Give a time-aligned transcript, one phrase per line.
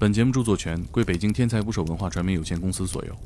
[0.00, 3.16] 本节目著作权归北京天才捕手文化传媒有限公司所有。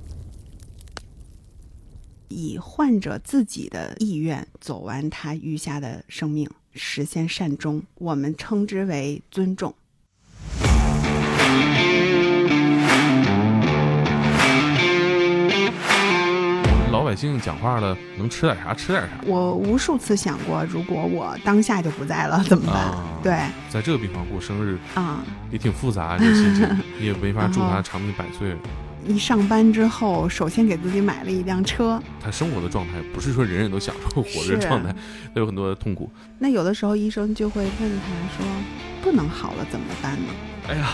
[2.29, 9.74] 以患者自己的意愿走完他余下的生命，实现善终，我们称之为尊重。
[17.12, 19.10] 百姓讲话了，能吃点啥吃点啥。
[19.26, 22.84] 我无数次想过，如果我当下就不在了怎么办？
[22.84, 23.38] 啊对
[23.68, 26.66] 在这个病房过生日啊、也挺复杂，这个心情
[26.98, 28.56] 你 也没法祝他长命百岁。
[29.06, 32.03] 一上班之后，首先给自己买了一辆车。
[32.19, 34.91] 他生活的状态不是说人人都享受活着的状态，
[35.34, 36.11] 他有很多的痛苦。
[36.39, 38.47] 那有的时候医生就会问他说
[39.05, 40.28] ：“不能好了怎么办呢
[40.67, 40.92] 哎呀，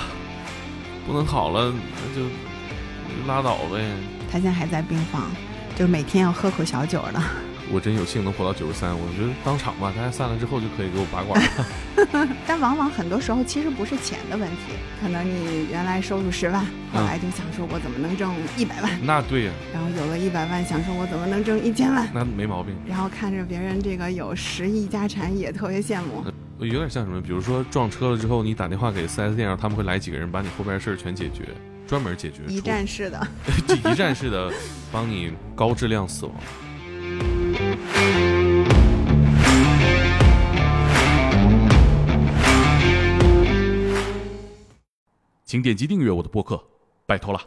[1.06, 2.26] 不能好了，那就
[3.28, 3.88] 拉倒呗。？”
[4.28, 5.30] 他现在还在病房，
[5.78, 7.22] 就是每天要喝口小酒的。
[7.70, 12.28] 我真有幸能活到九十三，我觉得当场吧，大家散了之后就可以给我拔管了。
[12.48, 22.74] 但往往很多时候其实不是钱的问题，可能你原来收入十万，后来就想说我怎么能挣一百万，那对呀、然后有了一百万，想说我怎么能挣一千万，那没毛病。
[22.84, 26.24] 然后看着别人这个有十亿家产也特别羡慕。
[26.58, 31.44] 有点像什么，比如说撞车了之后，你打电话给 4S 店，让他们会来几个人把你后边的事儿全解决，
[31.88, 33.26] 专门解决一站式的，
[33.66, 34.52] 这一站式的
[34.92, 36.34] 帮你高质量死亡。
[45.46, 46.62] 请点击订阅我的播客，
[47.06, 47.40] 拜托了。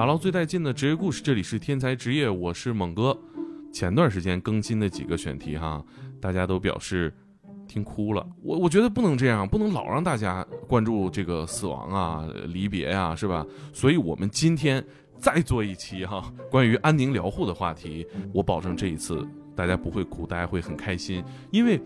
[0.00, 3.14] 打捞最带劲的职业故事，这里是天才职业，我是猛哥。
[3.70, 5.84] 前段时间更新的几个选题哈，
[6.18, 7.12] 大家都表示
[7.68, 8.26] 听哭了。
[8.42, 13.46] 我我觉得不能这样，不能老让大家关注这个死亡啊、离别呀、是吧？
[13.74, 14.82] 所以我们今天
[15.18, 18.06] 再做一期哈，关于安宁疗护的话题。
[18.32, 21.78] 我保证这一次大家不会哭，大家会很开心，因为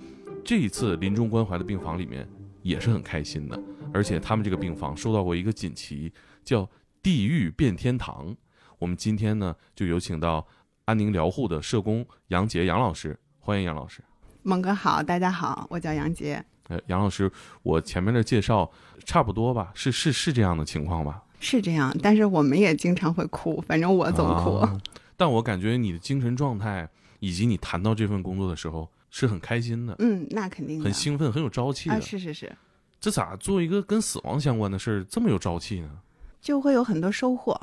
[0.45, 2.25] 这一次临终关怀的病房里面
[2.63, 3.61] 也是很开心的，
[3.93, 6.13] 而且他们这个病房收到过一个锦旗，
[6.45, 6.65] 叫
[7.05, 8.35] “地狱变天堂”。
[8.81, 10.47] 我们今天呢，就有请到
[10.87, 14.03] 安宁疗护的社工杨杰杨老师，欢迎杨老师。
[14.43, 16.43] 猛哥好，大家好，我叫杨杰。
[16.69, 17.31] 呃，杨老师，
[17.63, 18.71] 我前面的介绍
[19.05, 19.71] 差不多吧？
[19.75, 21.23] 是是是这样的情况吧？
[21.41, 24.57] 是这样，但是我们也经常会哭，反正我总哭。
[24.57, 24.81] 啊
[25.17, 26.89] 但我感觉你的精神状态
[27.21, 30.85] 以及你谈到这份工作的时候是很开心的，嗯，那肯定的。
[30.85, 31.95] 很兴奋，很有朝气的。
[31.95, 32.57] 啊，是是是，
[32.99, 35.91] 这咋做一个跟死亡相关的事儿这么有朝气呢？
[36.45, 37.59] 就会有很多收获。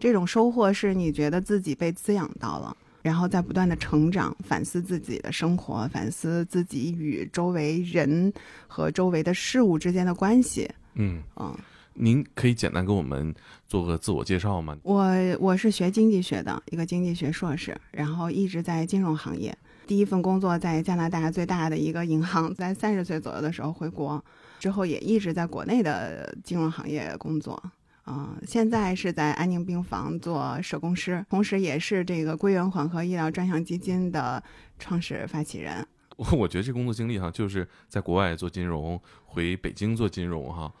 [0.00, 8.32] 这种收获是你觉得自己被滋养到了，然后在不断的成长，反思自己的生活，反思自己与周围人
[8.66, 10.66] 和周围的事物之间的关系。
[10.94, 11.54] 嗯，嗯，
[11.92, 13.34] 您可以简单给我们
[13.66, 14.74] 做个自我介绍吗？
[14.84, 19.54] 我我是学经济学的，一个经济学硕士，然后一直在金融行业。
[19.86, 24.24] 第一份工作在加拿大最大的一个银行，在三十岁左右的时候回国，
[24.58, 27.62] 之后也一直在国内的金融行业工作。
[28.08, 34.42] 啊、现在是在安宁病房做社工师，同时也是这个归元缓和医疗专项基金的
[34.78, 35.86] 创始发起人。
[36.16, 40.72] 我 我觉得这工作经历哈，就是在国外做金融，回北京做金融哈，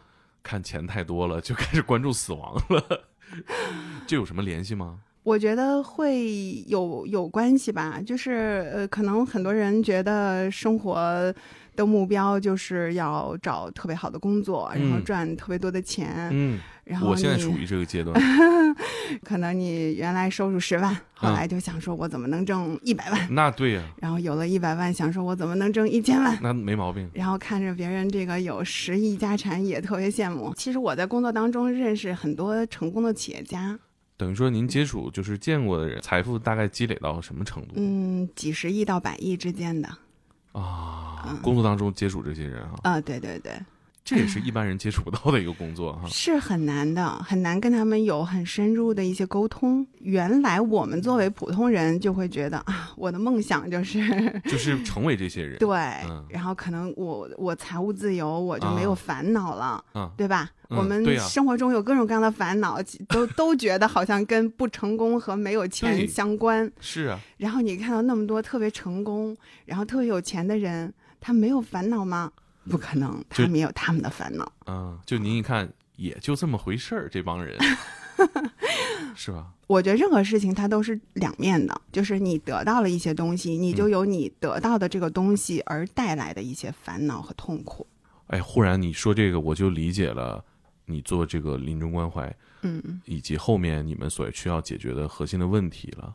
[0.42, 3.02] 看钱太多了，就开始关注死亡了。
[4.08, 5.00] 这有什么联系吗？
[5.22, 11.34] 我觉得会有有关系吧，就是呃，可能很多人觉得生活
[11.76, 18.18] 的目标就是要找特别好的工作，然后嗯赚特别多的钱，嗯，然后我现在处于这个阶段。
[19.24, 26.38] 可能你原来收入十万，后嗯来就想说我怎么能挣一百万，那对呀、然后有了一百万，想说我怎么能挣一千万。
[26.42, 27.08] 那没毛病。
[27.14, 30.52] 然后看着别人这个有十亿家产，也特别羡慕。
[30.56, 33.78] 其实我在工作当中认识很多成功的企业家，
[34.16, 39.88] 等于说您接触就是见过的人，财富大概积累到什么程度、嗯，几十亿到百亿之间的。
[40.52, 41.36] 啊嗯？
[41.42, 43.52] 工作当中接触这些人啊，啊、对对对，
[44.08, 46.08] 这也是一般人接触不到的一个工作哈。
[46.08, 49.86] 是很难的，很难跟他们有很深入的一些沟通。
[50.00, 54.00] 原来我们作为普通人就会觉得啊，我的梦想就是
[54.46, 55.58] 就是成为这些人。
[55.58, 55.76] 对，
[56.08, 60.50] 嗯然后可能我我财务自由，我就没有啊烦恼了，嗯，对吧？
[60.52, 62.78] 嗯我们生活中有各种各样的烦恼，
[63.08, 66.70] 都都觉得好像跟不成功和没有钱相关。
[66.78, 69.34] 是啊，然后你看到那么多特别成功，
[69.64, 72.30] 然后特别有钱的人，他没有烦恼吗？
[72.68, 74.52] 不可能，他们也有他们的烦恼。
[74.66, 77.58] 嗯，就您一看，也就这么回事儿，这帮人，
[79.16, 79.46] 是吧？
[79.66, 87.86] 我觉得任何事情它都是两面的，就是你得到了一些东西，你就有你得到的这个东西而带来的一些烦恼和痛苦。
[88.28, 90.44] 哎，忽然你说这个，我就理解了
[90.86, 92.26] 你做这个临终关怀，
[92.62, 96.14] 嗯嗯以及后面你们所需要解决的核心的问题了。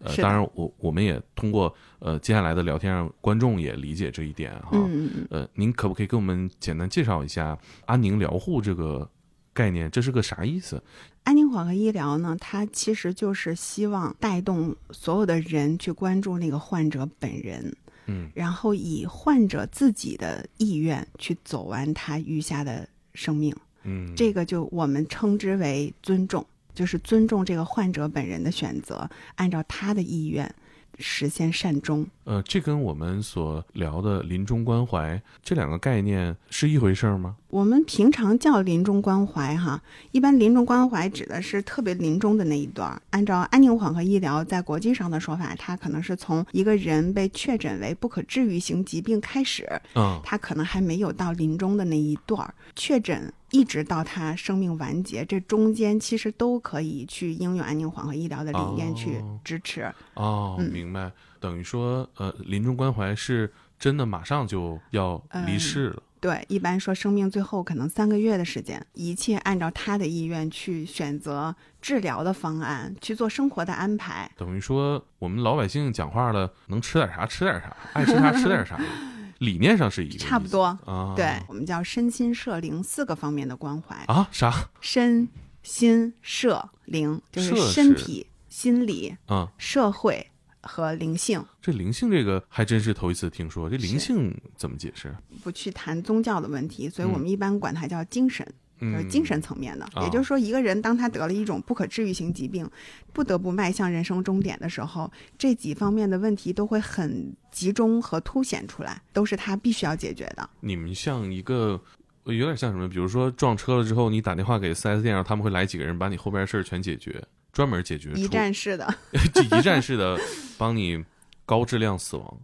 [0.00, 4.70] 呃，当然我我们也通过呃接下来的聊天让观众也理解这一点哈。
[4.72, 9.10] 嗯嗯嗯，呃，您可不可以给我们简单介绍一下安宁疗护这个
[9.52, 9.90] 概念？
[9.90, 10.82] 这是个啥意思？
[11.24, 23.54] 安宁缓和医疗呢，它其实就是希望带动所有的人去关注那个患者本人，嗯然后以患者自己的意愿去走完他余下的生命。
[23.82, 26.44] 嗯，这个就我们称之为尊重，
[26.78, 30.54] 就是尊重这个患者本人的选择，按照他的意愿
[30.96, 32.06] 实现善终。
[32.28, 37.34] 呃，这跟我们所聊的临终关怀这两个概念是一回事儿吗？
[37.48, 39.82] 我们平常叫临终关怀，哈，
[40.12, 43.00] 一般临终关怀指的是特别临终的那一段儿。
[43.08, 59.90] 按照安宁缓和医疗在国际上的说法，它可能是从一个人被确诊为不可治愈型疾病开始，嗯他可能还没有到临终的那一段儿，确诊一直到他生命完结，这中间其实都可以去应用安宁缓和医疗的理念去哦支持。
[60.12, 61.10] 哦，嗯明白。
[61.40, 66.02] 等于说，呃，临终关怀是真的马上就要离嗯世了。
[66.20, 74.28] 对，一般说生命最后可能三个月的时间，一切按照他的意愿去选择治疗的方案，去做生活的安排。
[74.36, 78.80] 等于说，我们老百姓讲话了，能吃点啥吃点啥，爱吃啥吃点啥，
[79.38, 81.14] 理念上是一个意思差不多啊。
[81.14, 85.28] 对，我们叫身心社灵四个方面的关怀，啊，啥身
[85.62, 89.48] 心社灵就是身体、心理、啊？
[89.56, 90.32] 社会
[90.62, 91.44] 和灵性。
[91.60, 95.14] 这灵性这个还真是头一次听说，这灵性怎么解释？
[95.42, 98.46] 不去谈宗教的问题，所以嗯我们一般管它叫精神。
[98.80, 102.64] 就是嗯，精神层面的，哦也就是说，一个人当他得了一种不可治愈型疾病，
[103.12, 110.48] 不得不迈向人生终点的时候，这几方面的问题都会很集中和凸显出来，都是他必须要解决的。
[110.60, 111.82] 你们像一个。
[112.24, 112.86] 有点像什么？
[112.86, 117.24] 比如说撞车了之后，你打电话给四 S 店，他们会来几个人把你后边的事儿全解决，
[117.58, 118.94] 专门解决一站式的，
[119.34, 120.16] 就 一站式的
[120.56, 121.04] 帮你
[121.44, 122.40] 高质量死亡，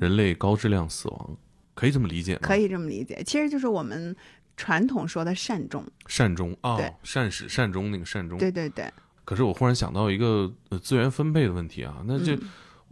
[0.00, 1.36] 人类高质量死亡，
[1.76, 2.40] 可以这么理解吗？
[2.42, 4.16] 可以这么理解，其实就是我们
[4.56, 5.86] 传统说的善终。
[6.08, 8.36] 善终啊对，善始善终那个善终。
[8.36, 8.92] 对对对，
[9.24, 12.40] 可是我忽然想到一个呃资源分配的问题啊，那这嗯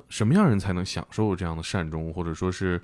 [0.09, 2.81] 什么样人才能享受这样的善终，或者说是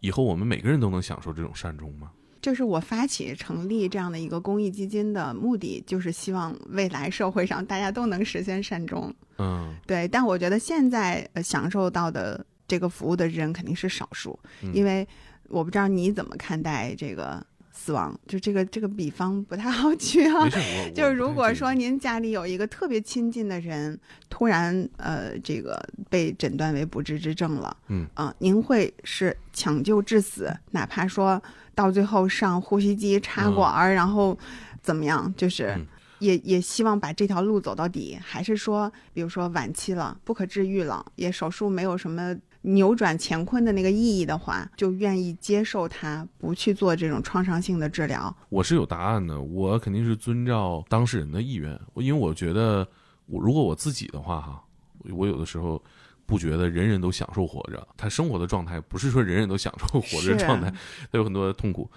[0.00, 2.10] 以后我们每个人都能享受这种善终吗？
[2.40, 9.12] 就是我发起成立这样的一个公益基金的目的，就是希望未来社会上大家都能实现善终。
[9.38, 15.06] 嗯对，但我觉得现在呃享受到的这个服务的人肯定是少数，嗯因为
[15.48, 17.44] 我不知道你怎么看待这个
[17.80, 20.48] 死亡，就这个这个比方不太好举啊。
[20.92, 23.96] 就是如果说您家里有一个特别亲近的人，
[24.28, 25.80] 突然呃这个
[26.10, 28.04] 被诊断为不治之症了，嗯。
[28.14, 31.40] 啊、您会是抢救致死，哪怕说
[31.72, 34.36] 到最后上呼吸机插管儿，然后
[34.82, 35.74] 怎么样，就是。
[35.76, 35.86] 嗯。
[36.18, 48.34] 也也希望把这条路走到底，还是说，比如说晚期了，不可治愈了，也手术没有什么扭转乾坤的那个意义的话，就愿意接受它，不去做这种创伤性的治疗。
[48.48, 52.86] 我是有答案的，我肯定是遵照当事人的意愿，因为我觉得
[53.26, 54.64] 我如果我自己的话哈，
[55.10, 55.82] 我有的时候。
[56.28, 60.70] 不觉得人人都享受活着，他生活的状态不是说人人都享受活着的状态，
[61.10, 61.90] 他有很多的痛苦。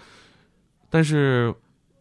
[0.90, 1.54] 但是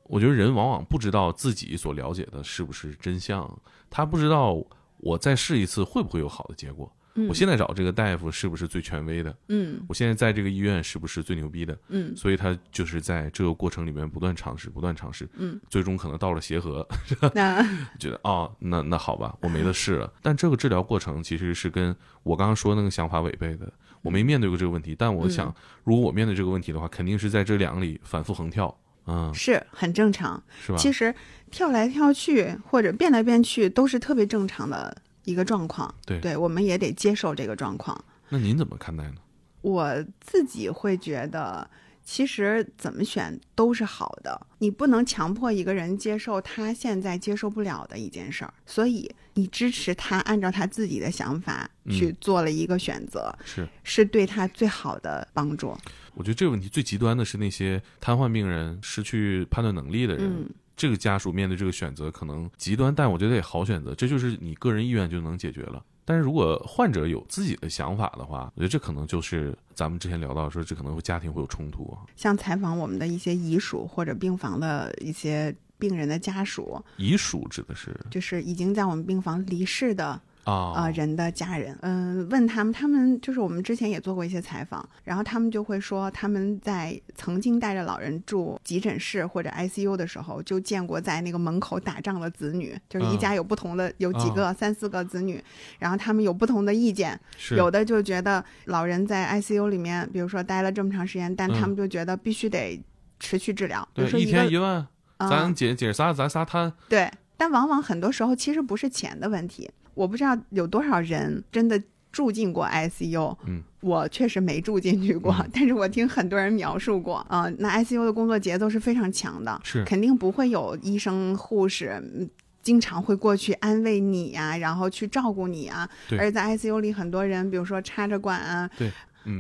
[0.05, 4.65] 我觉得人往往不知道自己所了解的是不是真相，他不知道
[4.99, 6.93] 我再试一次会不会有好的结果。
[7.15, 9.37] 嗯我现在找这个大夫是不是最权威的？
[9.49, 11.77] 嗯我现在在这个医院是不是最牛逼的？
[11.89, 16.87] 嗯所以他就是在这个过程里面不断尝试，不断尝试，嗯，最终可能到了协和，
[17.35, 17.63] 那
[17.99, 20.13] 觉得哦，那那好吧，我没得试了。
[20.23, 23.73] 但这个治疗过程其实是跟我刚刚说那个想法违背的。
[24.03, 28.75] 我没面对过这个问题，但我想，如果我面对这个问题的话，肯定是在这两个里反复横跳，
[29.07, 30.43] 嗯，是很正常。
[30.65, 30.79] 是吧？
[30.79, 31.15] 其实
[31.51, 35.95] 跳来跳去或者变来变去都是特别正常的一个状况。
[36.07, 38.05] 对对，我们也得接受这个状况。
[38.29, 39.17] 那您怎么看待呢？
[39.63, 41.69] 我自己会觉得，
[42.03, 55.77] 其实怎么选都是好的，你不能强迫一个人接受他现在接受不了的一件事儿，所以你支持他按照他自己的想法嗯去做了一个选择，是，是对他最好的帮助。
[56.15, 60.51] 我觉得这个问题最极端的是那些瘫痪病人、失去判断能力的人，嗯，
[60.81, 65.85] 这个家属面对这个选择可能极端，但我觉得也好选择，这就是你个人意愿就能解决了。
[66.07, 72.09] 但是如果患者有自己的想法的话，我觉得这可能就是咱们之前聊到说，这可能会家庭会有冲突啊。
[72.17, 80.19] 像采访我们的一些遗属或者病房的一些病人的家属，遗属指的是就是已经在我们病房离世的
[80.51, 95.43] 啊呃人的家人，嗯、问他们，他们就是我们之前也做过一些采访，然后他们就会说他们在曾经带着老人住急诊室或者 ICU 的时候，就见过在那个门口打仗的子女，就是一嗯家有不同的有几个、三四个子女，
[95.79, 97.57] 然后他们有不同的意见，是。
[97.57, 102.83] 有的就觉得老人在 ICU 里面，比如说待了这么长时间，但他们就觉得必须得
[103.19, 104.87] 持续治疗，比如说一个天一万，
[105.19, 109.71] 啊咱姐姐仨咱仨摊，对，但往往很多时候其实不是钱的问题。
[110.01, 111.81] 我不知道有多少人真的
[112.11, 115.51] 住进过 ICU，嗯，我确实没住进去过，嗯。
[115.53, 119.85] 但是我听很多人描述过啊、呃那 ICU 的工作节奏是非常强的，是。
[119.85, 122.01] 肯定不会有医生护士。
[122.15, 122.29] 嗯
[122.63, 125.89] 经常会过去安慰你呀、然后去照顾你啊。
[126.11, 126.19] 对。
[126.19, 128.91] 而在 ICU 里，很多人，比如说插着管啊，嗯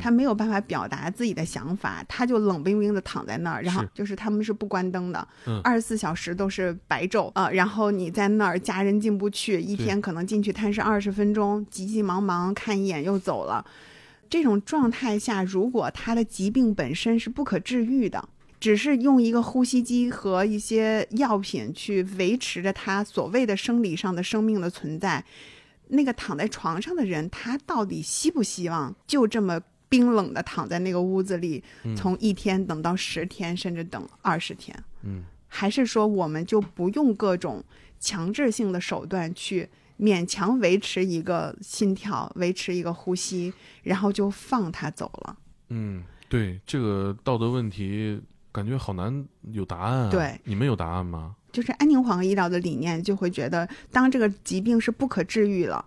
[0.00, 13.64] 他没有办法表达自己的想法，他就冷冰冰的躺在那儿，然后就是他们是不关灯的嗯，二十四小时都是白昼啊、然后你在那儿，家人进不去，一天可能进去探视二十分钟，急急忙忙看一眼又走了。
[14.28, 18.28] 这种状态下，如果他的疾病本身是不可治愈的，
[18.60, 25.24] 只是用一个呼吸机和一些药品去维持着他所谓的生理上的生命的存在，
[25.88, 29.60] 那个躺在床上的人，他到底希不希望就这么
[29.90, 34.74] 冰冷的躺在那个屋子里，嗯从一天等到十天，甚至等二十天？
[35.02, 37.62] 嗯还是说我们就不用各种
[37.98, 39.68] 强制性的手段去
[39.98, 45.36] 勉强维持一个心跳，维持一个呼吸，然后就放他走了？
[45.70, 48.20] 嗯，对这个道德问题，
[48.52, 50.08] 感觉好难有答案、啊。
[50.08, 51.34] 对，你们有答案吗？
[51.50, 55.84] 就是安宁缓和医疗的理念，就会觉得当这个疾病是不可治愈了，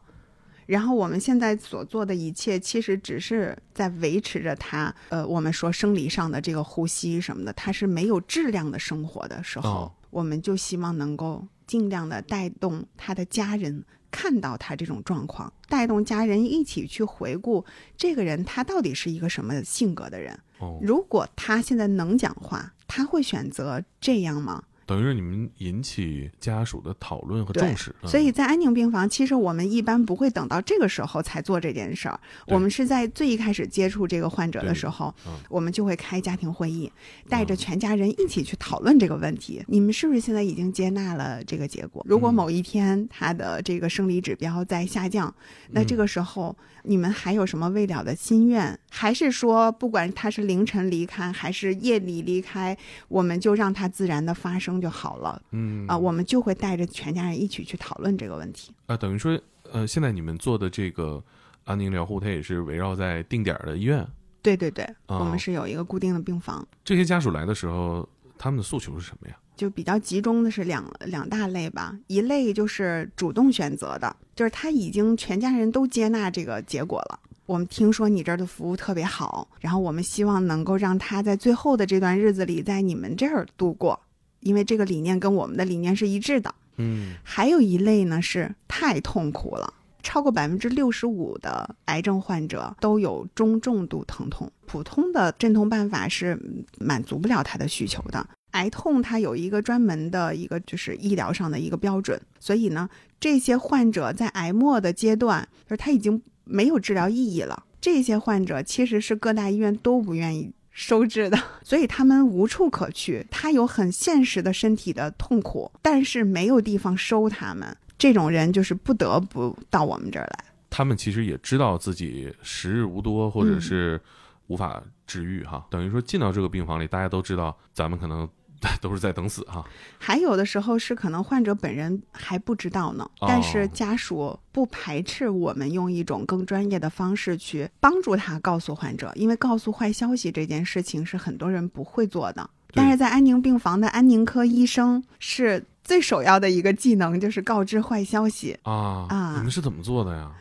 [0.65, 13.83] 然后我们现在所做的一切，其实只是在维持着他，呃，我们说生理上的这个呼吸什么的，他是没有质量的生活的时候，哦我们就希望能够尽量的带动他的家人。
[14.15, 17.65] 看到他这种状况，带动家人一起去回顾
[17.97, 20.39] 这个人他到底是一个什么性格的人。
[20.59, 24.65] 哦，如果他现在能讲话，他会选择这样吗？
[24.93, 27.89] 等于是你们引起家属的讨论和重视。
[28.03, 32.19] 嗯所以在安宁病房，其实我们一般不会等到这个时候才做这件事儿。
[32.45, 36.91] 我们是在最一开始接触这个患者的时候，嗯我们就会开家庭会议，
[37.27, 39.63] 带着全家人一起去讨论这个问题。
[39.67, 42.05] 你们是不是现在已经接纳了这个结果？
[42.07, 45.33] 如果嗯某一天他的这个生理指标在下降，
[45.71, 48.77] 那这个时候你们还有什么未了的心愿？
[48.89, 55.41] 还是说，不管他是凌晨离开还是夜里离开，我们就让他自然的发生就好了？
[55.51, 58.71] 嗯啊，我们就会带着全家人一起去讨论这个问题。
[58.85, 59.39] 啊，等于说，
[59.71, 61.23] 呃，现在你们做的这个
[61.63, 64.05] 安宁疗护，它也是围绕在定点儿的医院。
[64.41, 69.35] 对对对，哦我们是有一个固定的病房，这些家属来的时候，他们的诉求是什么呀？
[69.55, 71.97] 就比较集中的是两两大类吧。
[72.07, 77.19] 一类就是主动选择的，就是他已经全家人都接纳这个结果了。
[77.45, 83.99] 我们听说你这儿的服务特别好，然后我们希望能够让他在最后的这段日子里在你们这儿度过，
[84.39, 86.53] 因为这个理念跟我们的理念是一致的。
[86.77, 98.25] 嗯还有一类呢是太痛苦了，超过百分之六十五的癌症患者都有中重度疼痛，普通的镇痛办法是嗯满足不了他的需求的。
[98.53, 107.63] 癌痛它有一个专门的一个就是医疗上的一个标准，所以呢，这些患者在癌末的阶段，就是他已经没有治疗意义了。
[107.79, 113.25] 这些患者其实是各大医院都不愿意收治的， 所以他们无处可去。
[113.29, 117.75] 他有很现实的身体的痛苦，但是没有地方收他们。
[117.97, 120.45] 这种人就是不得不到我们这儿来。
[120.69, 124.01] 他们其实也知道自己时日无多，或者是
[124.47, 125.65] 无法治愈哈。
[125.69, 128.27] 等于说进到这个病房里，大家都知道咱们可能
[128.81, 129.63] 都是在等死哈。
[129.97, 142.49] 还有的时候是可能患者本人还不知道呢，哦但是家属不排斥我们用一种更专业的方式去帮助他告诉患者，因为告诉坏消息这件事情是很多人不会做的。
[142.75, 148.57] 但是在安宁病房的安宁科医生是最首要的一个技能，就是告知坏消息。
[148.63, 150.31] 啊啊你们是怎么做的呀？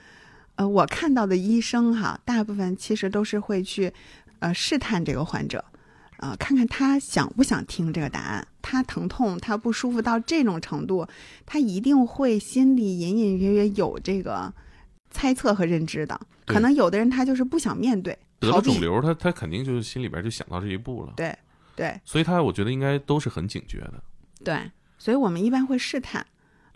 [0.56, 3.92] 呃，我看到的医生哈，大部分其实都是会去，
[4.38, 5.62] 呃，试探这个患者，
[6.22, 8.46] 呃，看看他想不想听这个答案。
[8.62, 11.04] 他疼痛，他不舒服到这种程度，
[11.44, 14.54] 他一定会心里隐隐约约有这个
[15.10, 16.18] 猜测和认知的。
[16.46, 21.12] 可能有的人他就是不想面对，得了肿瘤，他他肯定就是心里边就想到这一步了。
[21.16, 21.36] 对
[21.74, 24.00] 对所以他我觉得应该都是很警觉的。
[24.44, 26.24] 对，所以我们一般会试探。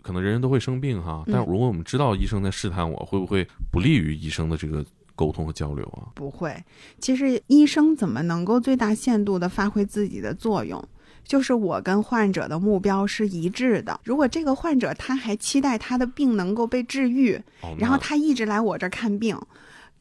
[0.01, 4.85] 可能人人都会生病哈，嗯但如果我们知道医生在试探我，会不会不利于医生的这个
[5.17, 6.07] 沟通和交流啊？
[6.13, 6.63] 不会，
[6.99, 10.81] 其实医生怎么能够最大限度地发挥自己的作用？
[11.25, 13.99] 就是我跟患者的目标是一致的。
[14.05, 19.37] 如果这个患者他还期待他的病能够被治愈，哦然后他一直来我这儿看病，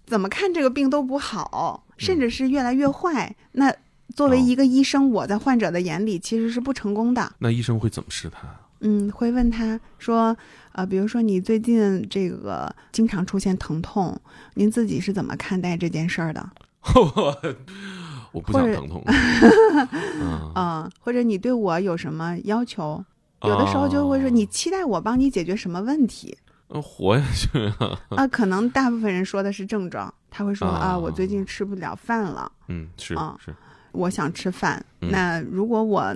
[0.04, 3.74] 怎么看这个病都不好，甚至是越来越坏，那
[4.14, 7.32] 作为哦一个医生，我在患者的眼里其实是不成功的。
[7.38, 8.60] 那医生会怎么试探啊？
[8.80, 10.36] 嗯，会问他说，
[10.72, 14.18] 呃，比如说你最近这个经常出现疼痛，
[14.54, 16.50] 您自己是怎么看待这件事儿的？
[18.32, 19.02] 我不想疼痛。
[20.20, 23.02] 嗯，啊、或者你对我有什么要求？
[23.42, 26.36] 有的时候就会说，哦你期待我帮你解决什么问题
[26.68, 27.98] 呃活下去啊。
[28.16, 28.26] 啊？
[28.28, 33.54] 可能大部分人说的是症状，他会说啊，啊我最近吃不了饭了，嗯，是啊是，
[33.96, 34.84] 我想吃饭。
[35.00, 36.14] 嗯那如果我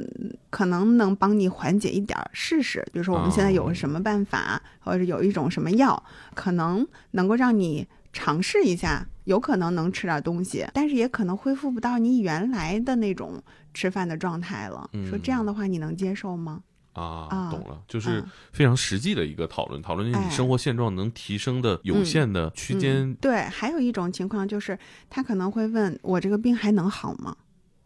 [0.50, 6.02] 可能能帮你缓解一点儿试试，比如说我们现在有个什么办法，或者有一种什么药，
[6.34, 13.40] 可能能够让你尝试一下，有可能能吃点东西，但是也可能恢复不到你原来的那种
[13.72, 14.90] 吃饭的状态了。
[14.92, 16.60] 嗯说这样的话，你能接受吗？
[16.94, 23.14] 啊，啊懂了，就是啊非常实际的一个讨论，讨论你哎生活现状能提升的有限的区间嗯。
[23.20, 24.76] 对，还有一种情况就是，
[25.08, 27.36] 他可能会问我这个病还能好吗？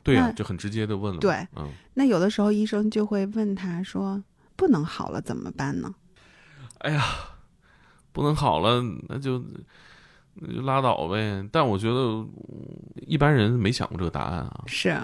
[0.04, 1.18] 对呀，那就很直接的问了。
[1.18, 4.22] 对嗯，那有的时候医生就会问他说，
[4.54, 5.92] 不能好了怎么办呢？
[6.78, 7.02] 哎呀，
[8.12, 9.42] 不能好了，那就
[10.34, 11.44] 那就拉倒呗。
[11.50, 12.28] 但我觉得嗯
[13.06, 14.62] 一般人没想过这个答案啊。
[14.66, 14.96] 是。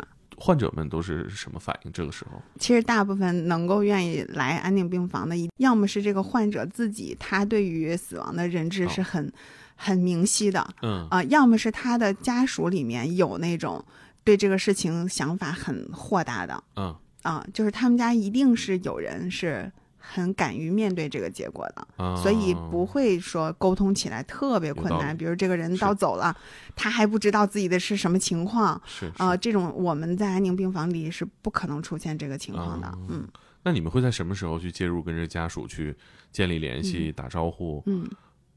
[0.43, 1.93] 患者们都是什么反应？
[1.93, 9.31] 这个时候，其实大部分能够愿意来安定病房的，一要么是这个患者自己，他对于死亡的认知哦是很、
[9.77, 13.85] 很明晰的嗯啊、要么是他的家属里面有那种
[14.31, 25.15] 对这个事情想法很豁达的嗯啊、就是他们家一定是有人是很敢于面对这个结果的，嗯，所以不会说沟通起来特别困难。
[25.17, 26.35] 比如这个人是到走了，
[26.75, 32.87] 他还不知道自己的是什么情况是啊、是这种我们在安宁病房里是不可能出现这个情况的。
[32.87, 33.27] 啊嗯
[33.63, 35.95] 那你们会在什么时候去介入，跟这家属去
[36.33, 37.83] 建立联系、打招呼？
[37.85, 38.09] 嗯。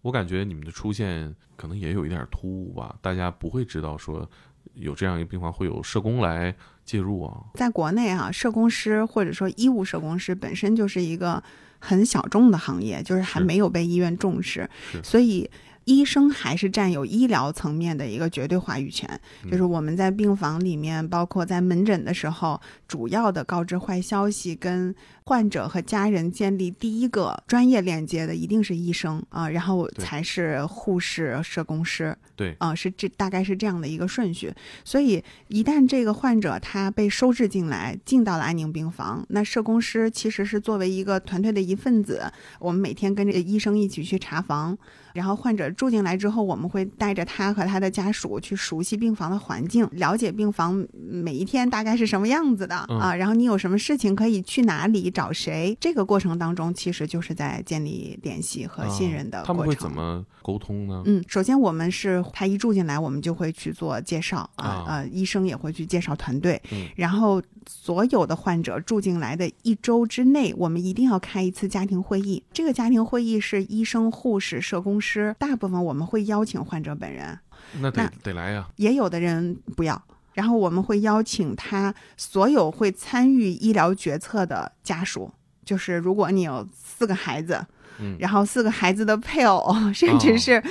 [0.01, 4.30] 我感觉你们的出现可能也有一点突兀吧，大家不会知道说
[4.75, 6.53] 有这样一个病房会有社工来
[6.84, 7.43] 介入啊。
[7.55, 11.41] 在国内啊，社工师或者说医务社工师本身就是一个
[11.79, 14.70] 很小众的行业，就是还没有被医院重视，
[15.03, 15.49] 所以
[15.86, 19.10] 医生还是占有医疗层面的一个绝对话语权。
[19.43, 24.93] 嗯就是我们在病房里面，包括在门诊的时候，主要的告知坏消息跟
[25.26, 32.15] 患者和家人建立第一个专业链接的一定是医生啊、然后才是护士、社工师。
[32.36, 34.52] 对，啊、是这大概是这样的一个顺序。
[34.84, 44.78] 所以一旦这个患者他被收治进来，进到了安宁病房，那社工师其实是作为一个团队的一份子，我们每天跟着医生一起去查房。
[45.13, 53.15] 然后患者住进来之后，我们会带着他和他的家属去熟悉病房的环境，了解病房每一天大概是什么样子的、嗯啊。
[53.15, 55.78] 然后你有什么事情可以去哪里找谁？
[55.80, 59.67] 这个过程当中，其实就是在建立联系和信任的啊他过程。
[59.67, 61.04] 们会怎么沟通呢？
[61.06, 72.43] 嗯，首先我们是他一住进来，我们就会去做介绍啊啊呃，医生也会去介绍团队，嗯然后所有的患者住进来的一周之内，我们一定要开一次家庭会议。
[72.52, 77.38] 这个家庭会议是医生、护士、社工师，大部分我们会邀请患者本人，
[77.80, 78.67] 那得那得来呀。
[78.78, 80.02] 也有的人不要。
[80.34, 85.32] 然后我们会邀请他所有会参与医疗决策的家属，
[85.63, 87.63] 就是如果你有四个孩子，
[87.99, 90.63] 嗯然后四个孩子的配偶， 甚至是，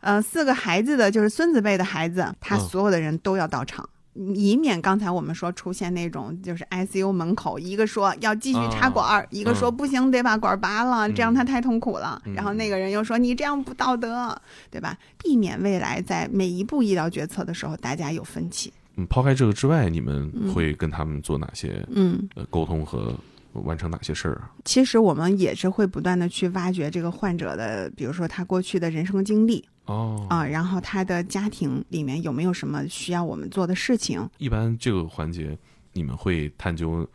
[0.00, 3.88] 呃，四个孩子的就是孙子辈的孩子，他嗯所有的人都要到场。
[4.34, 12.20] 以免刚才我们说出现那种就是 ICU 门口一个说要继续插管儿，一个说嗯不行得把管儿拔了，这样嗯他太痛苦了。
[12.26, 14.36] 嗯然后那个人又说你这样不道德，
[14.70, 14.96] 对吧？
[15.22, 18.72] 避免未来在每一步医疗决策的时候大家有分歧。
[18.96, 23.14] 嗯，抛开这个之外，你们嗯会跟他们做哪些嗯，呃沟通和
[23.52, 24.50] 完成哪些事儿啊？
[24.64, 30.26] 其实我们也是会不断的去挖掘这个患者的，比如说他过去的人生经历哦。
[30.30, 35.58] 啊，然后他的家庭里面有没有什么需要我们做的事情，一般这个环节
[35.92, 37.06] 你们会探究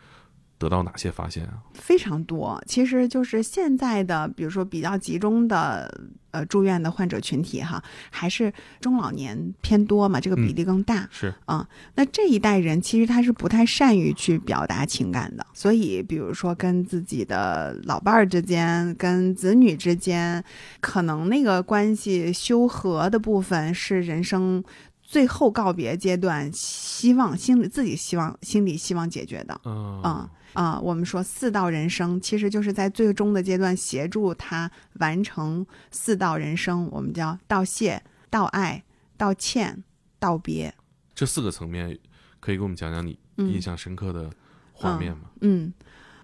[0.64, 1.60] 得到哪些发现啊？
[1.74, 2.62] 非常多。
[2.66, 5.94] 其实就是现在的，比如说比较集中的
[6.32, 11.08] 呃住院的患者群体哈，还是中老年偏多嘛，这个比例更大。
[11.12, 20.42] 是啊那这一代人其实他是不太善于去表达情感的，所以比如说跟自己的老伴儿之间、跟子女之间，
[20.80, 24.64] 可能那个关系修和的部分是人生
[25.02, 29.60] 最后告别阶段希望心里自己希望心里希望解决的。
[29.66, 38.84] 嗯嗯啊啊、我们说四道人生，其实就是在最终的阶段协助他完成四道人生，我们叫道谢、道爱、
[39.18, 39.84] 道歉、
[40.20, 40.74] 道别。
[41.14, 41.98] 这四个层面，
[42.40, 44.30] 可以给我们讲讲你嗯印象深刻的
[44.72, 45.74] 画面吗，嗯，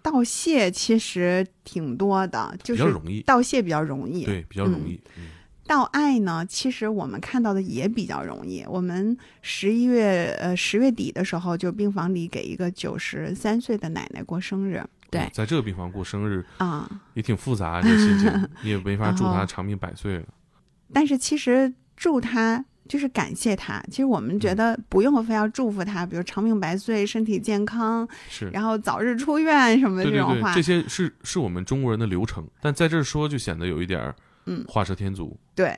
[0.02, 4.26] 道谢其实挺多的，就是比较容易，道谢比较容易。
[4.26, 5.02] 对，比较容易。
[5.18, 5.28] 嗯
[5.70, 8.66] 道爱呢，其实我们看到的也比较容易。
[8.68, 20.26] 我们十一月呃十月底的时候，就病房里给一个九十三岁的奶奶过生日，对在这个病房过生日啊、也挺复杂，这个心情 你也没法祝然后他长命百岁了。
[20.92, 23.80] 但是其实祝他就是感谢他。
[23.92, 30.52] 其实我们觉得不用非要祝福他，比如长命百岁、身体健康，是，然后早日出院什么的对对这种话。
[30.52, 34.16] 对，这些是是我们中国人的流程，但在这儿说就显得有一点儿
[34.50, 35.38] 嗯画蛇添足。
[35.56, 35.78] 对，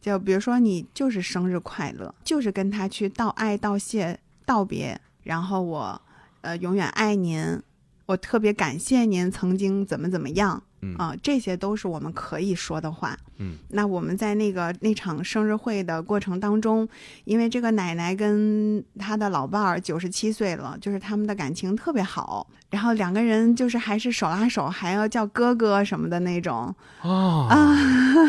[0.00, 6.02] 就比如说你就是生日快乐，就是跟他去道爱、道谢、道别，然后我
[6.40, 7.62] 呃永远爱您，
[8.06, 13.16] 我特别感谢您曾经怎么怎么样嗯啊、这些都是我们可以说的话。
[13.38, 16.88] 嗯，那我们在那个那场生日会的过程当中，
[17.24, 26.74] 因为这个奶奶跟她的老伴儿九十七岁了，就是他们的感情特别好，然后两个人就是还是手拉手，还要叫哥哥什么的那种。
[27.00, 27.48] 啊，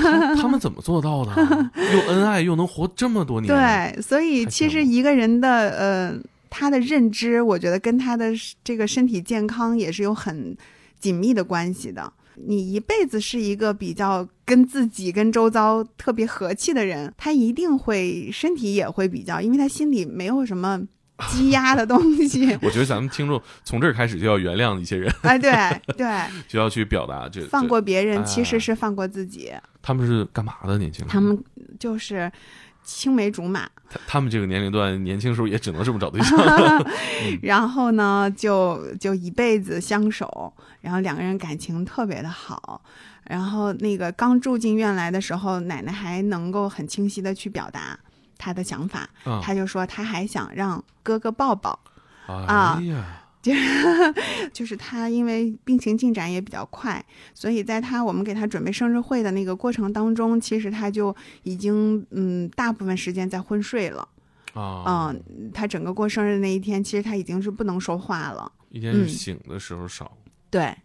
[0.01, 1.31] 他他们怎么做到的？
[1.75, 6.15] 又恩爱又能活这么多年？，对，所以其实一个人的呃，
[6.51, 8.31] 他的认知，我觉得跟他的
[8.63, 10.55] 这个身体健康也是有很
[10.99, 12.13] 紧密的关系的。
[12.47, 20.81] 你一辈子是一个比较跟自己、跟周遭特别和气的人，他一定会身体也会比较，因为他心里没有什么
[21.29, 25.51] 积压的东西 我觉得咱们听众从这儿开始就要原谅一些人，哎，对
[25.97, 26.07] 对，
[26.47, 29.51] 就要去表达这放过别人其实哎是放过自己。
[29.81, 31.09] 他们是干嘛的年轻人？
[31.09, 31.37] 他们
[31.77, 32.31] 就是
[32.83, 36.37] 青梅竹马，他他们这个年龄段年轻时候也只能这么找对象。
[37.43, 42.81] 然后呢，就就一辈子相守，然后两个人感情特别的好。
[43.25, 47.97] 然后那个刚住进院来的时候，奶奶还能够很清晰的去表达
[48.39, 49.39] 她的想法，啊。
[49.43, 51.77] 她就说她还想让哥哥抱抱，
[52.25, 52.81] 啊
[54.51, 64.07] 就是他因为病情进展也比较快，所以在他我们给他准备生日会的那个过程当中，其实他就已经嗯大部分时间在昏睡了。
[64.53, 68.51] 啊，嗯，他整个过生日那一天，其实他已经是不能说话了。
[68.69, 70.17] 一天醒的时候少，
[70.49, 70.75] 对，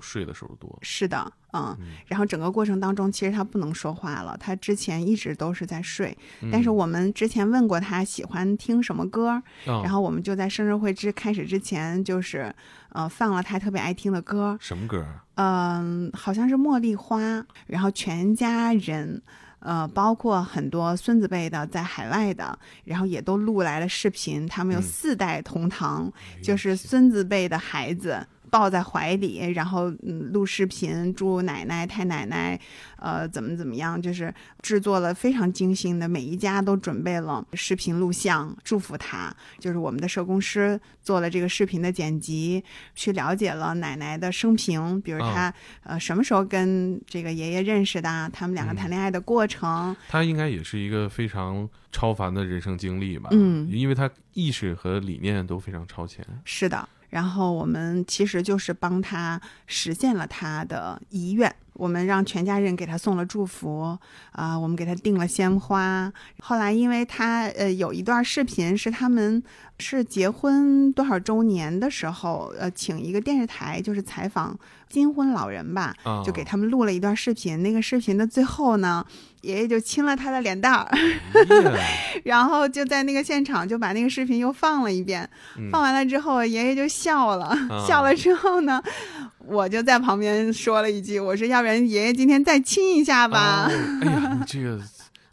[0.00, 0.78] 睡的时候多。
[0.82, 6.16] 是的，嗯，嗯然后整个过程当中，其实他不能说话了，他之前一直都是在睡。
[6.40, 12.54] 嗯但是我们之前问过他喜欢听什么歌，啊然后我们就在生日会之开始之前，就是
[12.90, 15.24] 呃放了他特别爱听的歌，什么歌啊？
[15.36, 19.22] 嗯、好像是茉莉花，然后全家人。
[19.62, 24.46] 呃，包括很多孙子辈的在海外的，然后也都录来了视频。
[24.48, 32.58] 他们有嗯四代同堂，哎就是孙子辈的孩子抱在怀里，然后嗯录视频，祝奶奶、太奶奶，
[32.96, 39.34] 呃怎么怎么样，就是制作了非常精心的，每一家都准备了视频录像，祝福她。
[39.58, 42.62] 就是我们的社工师做了这个视频的剪辑，
[42.94, 45.52] 去了解了奶奶的生平，比如她、
[45.84, 53.28] 呃什么时候跟这个爷爷认识的，他们两个嗯谈恋爱的过程，他应该也是一个非常超凡的人生经历吧？
[53.32, 56.24] 嗯因为他意识和理念都非常超前。
[56.44, 61.54] 是的，然后我们其实就是帮他实现了他的遗愿。
[61.80, 63.96] 我们让全家人给他送了祝福，
[64.32, 66.12] 啊、我们给他订了鲜花。
[66.40, 69.42] 后来，因为他呃有一段视频是他们
[69.78, 74.54] 是结婚多少周年的时候，呃，请一个电视台就是采访
[74.90, 77.62] 金婚老人吧，啊，就给他们录了一段视频。
[77.62, 79.02] 那个视频的最后呢，
[79.40, 80.86] 爷爷就亲了他的脸蛋儿，
[82.24, 85.26] 然后就在那个现场就把那个视频又放了一遍。
[85.56, 88.82] 嗯放完了之后，爷爷就笑了，啊笑了之后呢，
[89.46, 93.68] 我就在旁边说了一句：“我说，要不然爷爷今天再亲一下吧。
[93.68, 93.72] 哦
[94.02, 94.80] 哎呀，你这个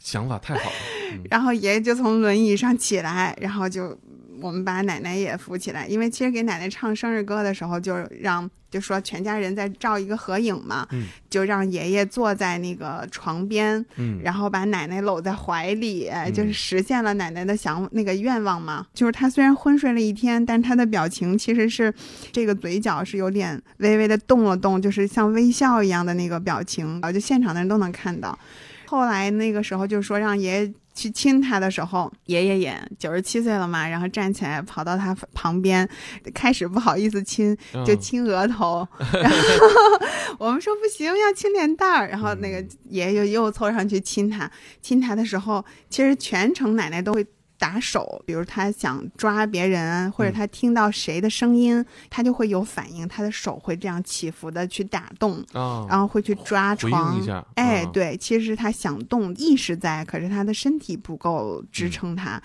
[0.00, 0.76] 想法太好了。
[1.12, 3.98] 嗯 然后爷爷就从轮椅上起来，然后就
[4.40, 18.86] 我们把奶奶也扶起来，因为其实给奶奶唱生日歌的时候，就让就说全家人在照一个合影嘛，嗯就让爷爷坐在那个床边，嗯，然后把奶奶搂在怀里，嗯就是实现了奶奶的想那个愿望嘛。
[18.92, 21.92] 就是他虽然昏睡了一天，但他的表情其实是
[22.30, 28.38] 这个嘴角是有点微微的动了动，就是像微笑一样的那个表情，然后就现场的人都能看到。
[28.86, 35.88] 后来那个时候就说让爷爷去亲他的时候，爷爷也九十七岁了嘛，然后站起来跑到他旁边，
[36.34, 37.56] 开始不好意思亲，
[37.86, 39.36] 就嗯亲额头， 然后
[40.38, 44.50] 我们说不行，要亲脸蛋儿，然后那个爷爷又凑上去亲他，
[44.82, 47.24] 亲他的时候，其实全程奶奶都会。
[47.58, 50.32] 打手，比如他想抓别人，或者嗯。
[50.32, 57.20] 他听到谁的声音，他就会有反应，他的手会这样起伏的去打动，啊，然后会去抓回床
[57.56, 62.40] 哎对，其实他想动，意识在，可是他的身体不够支撑他。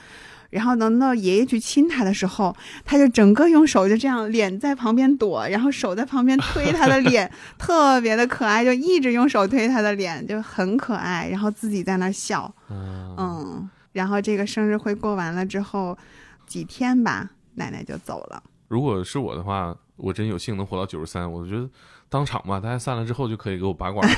[0.50, 13.16] 然后等到爷爷去亲他的时候，他就整个用手就这样脸在旁边躲，然后手在旁边推他的脸， 特别的可爱，就一直用手推他的脸，就很可爱，然后自己在那笑，嗯。
[13.18, 15.98] 嗯，然后这个生日会过完了之后，
[16.46, 18.44] 几天吧，奶奶就走了。
[18.68, 21.70] 如果是我的话，我真有幸能活到九十三，我觉得
[22.10, 24.16] 当场吧，大家散了之后就可以给我拔管了。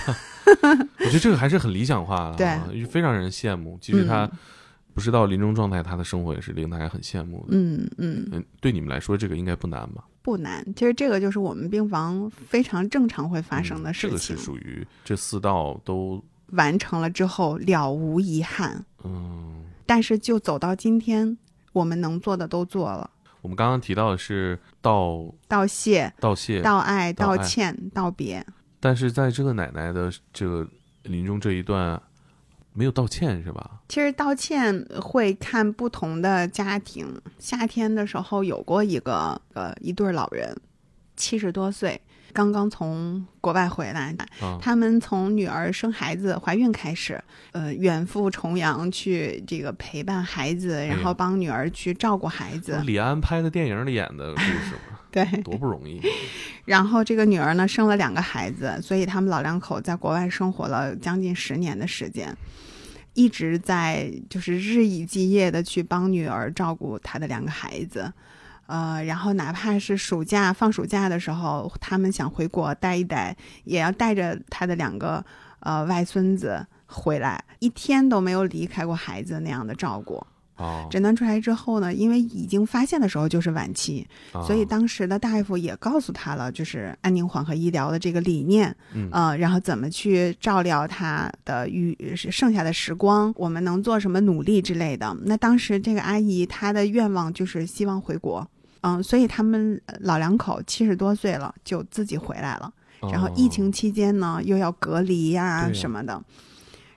[1.00, 3.78] 我觉得这个还是很理想化的，对，非常让人羡慕。
[3.82, 4.32] 其实他嗯
[4.94, 7.48] 不是到临终状态，他的生活也是令大家很羡慕的。
[7.50, 10.06] 嗯嗯，嗯，对你们来说，这个应该不难吧？
[10.22, 14.18] 不难，其实这个就是我们病房非常正常会发生的事嗯这个。
[14.18, 19.66] 是属于这四道都完成了之后了无遗憾，嗯。
[19.86, 21.38] 但是就走到今天，
[21.72, 23.10] 我们能做的都做了，
[23.42, 28.44] 我们刚刚提到的是道道谢、道谢，道爱、道歉、道别。
[28.80, 30.68] 但是在这个奶奶的这个
[31.04, 32.02] 临终这一段，
[32.74, 33.80] 没有道歉是吧？
[33.88, 37.08] 其实道歉会看不同的家庭。
[37.38, 40.56] 夏天的时候有过一个呃一对儿老人，
[41.16, 42.02] 七十多岁，
[42.36, 47.18] 刚刚从国外回来，啊，他们从女儿生孩子、怀孕开始，
[47.54, 52.82] 呃，远赴重洋去这个陪伴孩子，然后帮女儿去照顾孩子。
[52.84, 56.02] 李安拍的电影里演的故事嘛，对， 多不容易。
[56.66, 62.36] 然后这个女儿呢生了两个孩子，所以他们老两口在国外生活了将近十年的时间，
[63.14, 68.12] 一直在就是日以继夜的去帮女儿照顾她的两个孩子。
[68.68, 75.24] 呃，然后哪怕是暑假放暑假的时候，他们想回国待一待，也要带着他的两个
[75.60, 80.26] 呃外孙子回来，一天都没有离开过孩子那样的照顾。
[80.58, 95.14] 哦，诊断出来之后呢，因为已经发现的时候就是晚期，啊所以当时的大夫也告诉他了，就是安宁缓和医疗的这个理念，嗯呃，然后怎么去照料他的余剩下的时光，我们能做什么努力之类的。
[95.24, 98.50] 那当时这个阿姨她的愿望就是希望回国，
[98.86, 102.72] 嗯，所以他们呃老两口七十多岁了就自己回来了。
[103.12, 106.24] 然后疫情期间呢，又要隔离呀、什么的。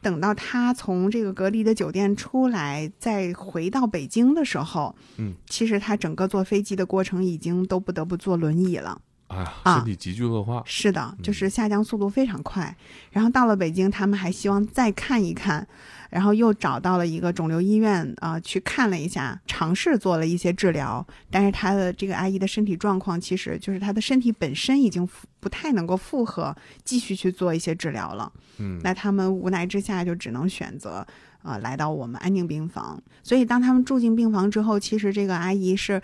[0.02, 9.00] 等到他从这个隔离的酒店出来，再回到北京的时候，嗯，其实他整个坐飞机的过程已经都不得不坐轮椅了。
[9.28, 12.74] 哎呀，啊身体急剧恶化，是的，就是下降速度非常快。
[13.10, 15.66] 然后到了北京，他们还希望再看一看，
[16.10, 21.06] 然后又找到了一个肿瘤医院啊、呃去看了一下，尝试做了一些治疗。
[21.30, 25.08] 但是他的这个阿姨的身体状况，其实就是她的身体本身已经
[25.40, 28.32] 不太能够负荷继续去做一些治疗了。
[28.58, 31.06] 嗯，那他们无奈之下就只能选择
[31.42, 33.00] 呃来到我们安宁病房。
[33.22, 36.00] 所以当他们住进病房之后，其实这个阿姨是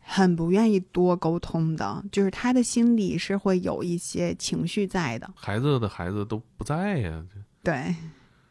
[0.00, 5.28] 很不愿意多沟通的，就是她的心里是会有一些情绪在的。
[5.34, 7.22] 孩子的孩子都不在呀，
[7.62, 7.94] 对，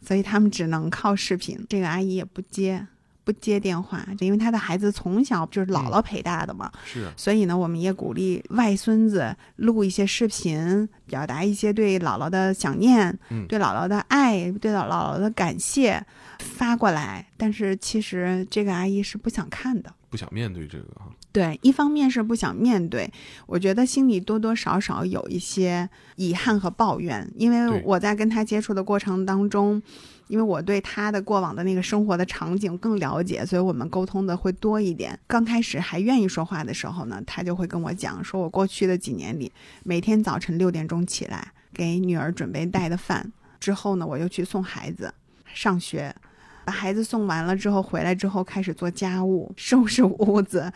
[0.08, 1.60] 所以他们只能靠视频。
[1.68, 2.88] 这个阿姨也不接。
[3.28, 16.02] 不接电话，因为她的孩子从小就是姥姥陪大的嘛，是啊，所以呢，我们也鼓励外孙子录一些视频，表达一些对姥姥的想念，嗯对姥姥的爱，对姥姥的感谢
[16.40, 17.28] 发过来。
[17.36, 19.94] 但是其实这个阿姨是不想看的。
[20.10, 23.08] 不想面对这个啊，对，一方面是不想面对，
[23.46, 29.80] 我觉得心里多多少少有一些遗憾和抱怨，因为我在跟他接触的过程当中，
[30.30, 35.20] 因为我对他的过往的那个生活的场景更了解，所以我们沟通的会多一点。
[35.28, 39.52] 刚开始还愿意说话的时候呢，他就会跟我讲，说我过去的几年里，
[39.84, 45.14] 每天早晨六点钟起来给女儿准备带的饭，之后呢，我又去送孩子
[45.54, 46.16] 上学。
[46.68, 50.70] 把孩子送完了之后，回来之后开始做家务，收拾屋子，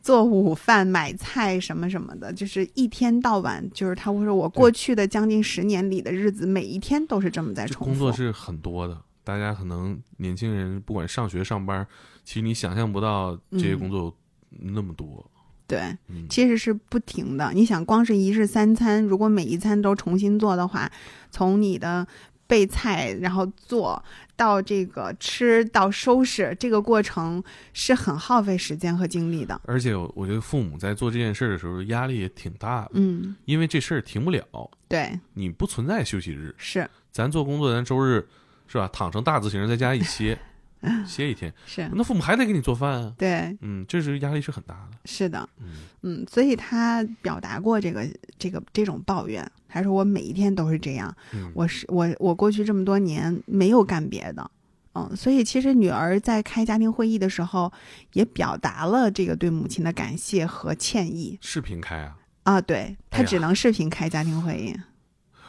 [0.00, 7.90] 做午饭、买菜什么什么的，就是一天到晚，就是他会说，我过去的将近十年里的日子，每一天都是这么在重复。
[7.90, 8.96] 工作是很多的。
[9.24, 11.84] 大家可能年轻人不管上学上班，
[12.22, 14.14] 其实你想象不到这些嗯工作
[14.50, 15.28] 有那么多。
[15.66, 17.50] 对，嗯，其实是不停的。
[17.52, 20.90] 你想，光是一日三餐，如果每一餐都重新做的话，
[21.30, 22.06] 从你的
[22.52, 24.04] 备菜，然后做
[24.36, 29.58] 到这个吃到收拾，这个过程是很耗费时间和精力的。
[29.64, 36.54] 而且我我觉得父母在做这件事儿的时候压力也挺大的，嗯，因为这事儿停不了，对，你不存在休息日。
[36.58, 38.28] 是咱做工作，咱周日
[38.66, 38.86] 是吧？
[38.92, 40.38] 躺成大字形，在家一歇，
[41.06, 43.14] 歇一天， 是，那父母还得给你做饭啊。
[43.16, 44.98] 对，嗯，这是压力是很大的。
[45.04, 45.48] 是的。
[45.60, 45.66] 嗯，
[46.02, 48.06] 嗯，所以他表达过这个
[48.38, 54.50] 这个这种抱怨，他说我每一天都是这样，嗯我是我我过去这么多年没有干别的，
[54.94, 57.72] 嗯，所以其实女儿在开家庭会议的时候，
[58.14, 64.76] 也表达了这个对母亲的感谢和歉意视频开啊，啊，对哎她只能视频开家庭会议，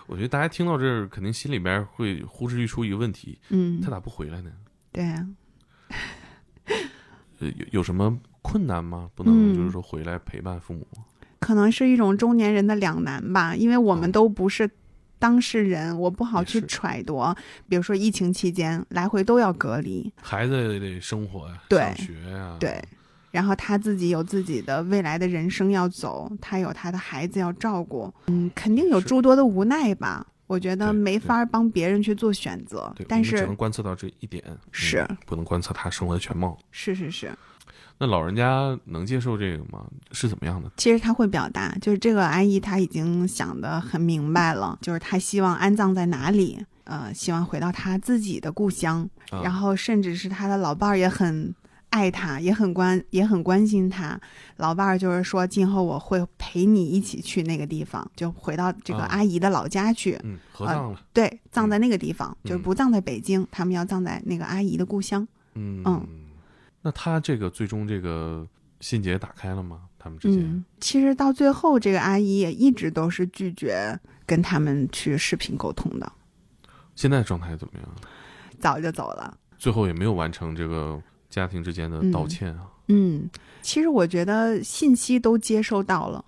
[0.06, 4.52] 我觉得大家听到这儿，肯定心里边会呼之欲出一个问题：嗯他，咋不回来呢？
[4.94, 5.28] 对啊，
[7.40, 9.10] 呃有有什么困难吗？
[9.16, 10.88] 不能嗯就是说回来陪伴父母？
[11.40, 14.70] 可能是一种中年人的两难吧，因为我们哦都不是
[15.20, 17.22] 当事人，我不好去揣度。
[17.68, 22.82] 比如说疫情期间来回都要隔离，孩子也得生活呀，对上学呀，对，
[23.32, 30.26] 然后他自己有自己的未来的人生要走，他有他的孩子要照顾，嗯，肯定有诸多的无奈吧。
[30.54, 36.56] 我觉得没法帮别人去做选择但是只能观测到这一点，嗯是不能观测他生活的全貌。
[36.70, 37.36] 是是是，
[37.98, 39.84] 那老人家能接受这个吗？
[40.12, 40.72] 是怎么样的？
[40.78, 51.54] 其实他会表达，就是这个阿姨她已经想得很明白了，就是她希望安葬在哪里，呃，希望回到她自己的故乡，啊然后甚至是她的老伴儿也很
[51.94, 54.20] 爱他，也很关也很关心他。
[54.58, 60.20] 老伴儿就是说，今后我会陪你一起去那个地方，就回到这个啊阿姨的老家去。
[60.24, 65.28] 嗯，合葬了，对，葬在那个地方，就是嗯不葬在北京，他们要葬在那个阿姨的故乡。
[65.54, 66.08] 嗯嗯
[66.82, 68.48] 那他这个最终这个
[68.80, 69.82] 心结打开了吗？
[70.00, 76.12] 他们之间、嗯，其实到最后，这个阿姨也一直都是拒绝跟他们去视频沟通的，
[76.96, 77.88] 现在状态怎么样？
[78.60, 79.38] 早就走了。
[79.58, 81.02] 最后也没有完成这个
[81.34, 82.70] 家庭之间的道歉啊。
[82.90, 83.28] 嗯，
[83.64, 86.24] 其实我觉得信息都接收到了，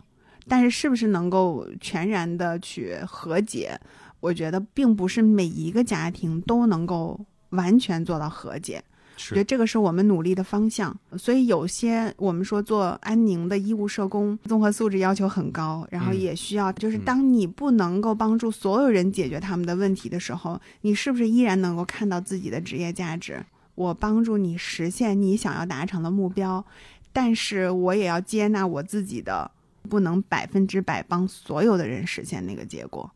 [0.48, 3.80] 但是是不是能够全然的去和解，
[4.20, 8.84] 我觉得并不是每一个家庭都能够完全做到和解。
[9.18, 23.42] 我觉得是，这个是我们努力的方向，所以有些我们说做安宁的医务社工，综合素质要求很高，然后嗯也需要，就是嗯当你不能够帮助所有人解决他们的问题的时候，你是不是依然能够看到自己的职业价值？
[23.76, 26.66] 我帮助你实现你想要达成的目标，
[27.14, 29.52] 但是我也要接纳我自己的，
[29.90, 33.10] 不能百分之百帮所有的人实现那个结果。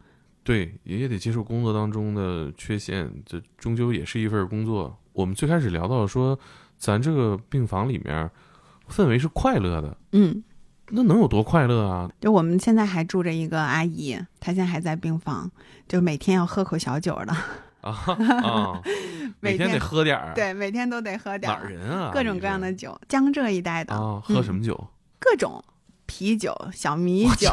[0.43, 4.97] 对，也得接受工作当中的缺陷，这终究也是一份工作。
[5.13, 6.37] 我们最开始聊到说，
[6.77, 8.29] 咱这个病房里面
[8.89, 10.43] 氛围是快乐的，嗯，
[10.89, 12.09] 那能有多快乐啊？
[12.19, 15.51] 就我们现在还住着一个阿姨，她现在还在病房，
[15.87, 17.35] 就每天要喝口小酒的。
[17.81, 17.91] 啊
[18.43, 18.81] 啊！
[19.39, 22.11] 每天得喝点儿，，对，每天都得喝点儿哪儿人啊？
[22.13, 24.87] 各种各样的酒，江浙一带的，啊，喝什嗯么酒？
[25.19, 25.63] 各种
[26.05, 27.51] 啤酒、小米酒，